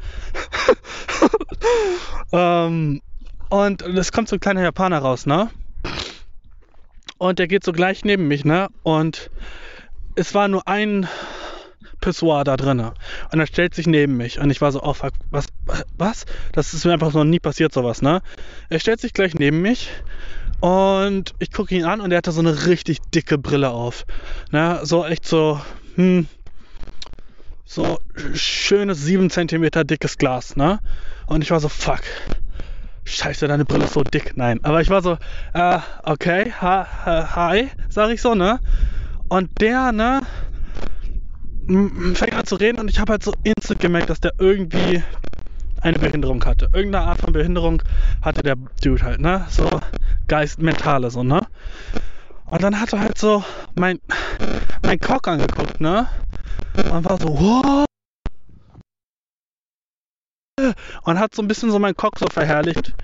[2.33, 3.01] ähm,
[3.51, 5.51] und es kommt so ein kleiner Japaner raus, ne?
[7.19, 8.69] Und der geht so gleich neben mich, ne?
[8.83, 9.31] Und
[10.17, 11.09] es war nur ein
[12.01, 12.81] Pissoir da drin.
[13.33, 14.39] Und er stellt sich neben mich.
[14.39, 15.47] Und ich war so, oh fuck, was,
[15.97, 16.25] was?
[16.53, 18.21] Das ist mir einfach noch nie passiert, sowas, ne?
[18.69, 19.91] Er stellt sich gleich neben mich.
[20.65, 24.07] Und ich gucke ihn an und er hatte so eine richtig dicke Brille auf.
[24.51, 24.81] Ne?
[24.83, 25.61] So echt so,
[25.97, 26.27] hm,
[27.67, 27.99] so
[28.33, 30.81] schönes 7 cm dickes Glas, ne?
[31.27, 32.01] Und ich war so, fuck.
[33.05, 34.39] Scheiße, deine Brille ist so dick.
[34.39, 35.19] Nein, aber ich war so,
[35.53, 38.59] äh, okay, ha, ha, hi, sag ich so, ne?
[39.29, 40.23] Und der, ne,
[42.15, 45.03] fängt an zu reden und ich habe halt so instant gemerkt, dass der irgendwie
[45.85, 46.69] eine Behinderung hatte.
[46.73, 47.83] Irgendeine Art von Behinderung
[48.23, 49.47] hatte der Dude halt, ne?
[49.51, 49.69] So
[50.29, 51.47] Geist, mentale, so, ne?
[52.47, 54.01] Und dann hat er halt so mein,
[54.83, 56.07] mein Cock angeguckt, ne?
[56.91, 57.85] Und war so, wow.
[61.03, 62.95] Und hat so ein bisschen so meinen Cock so verherrlicht.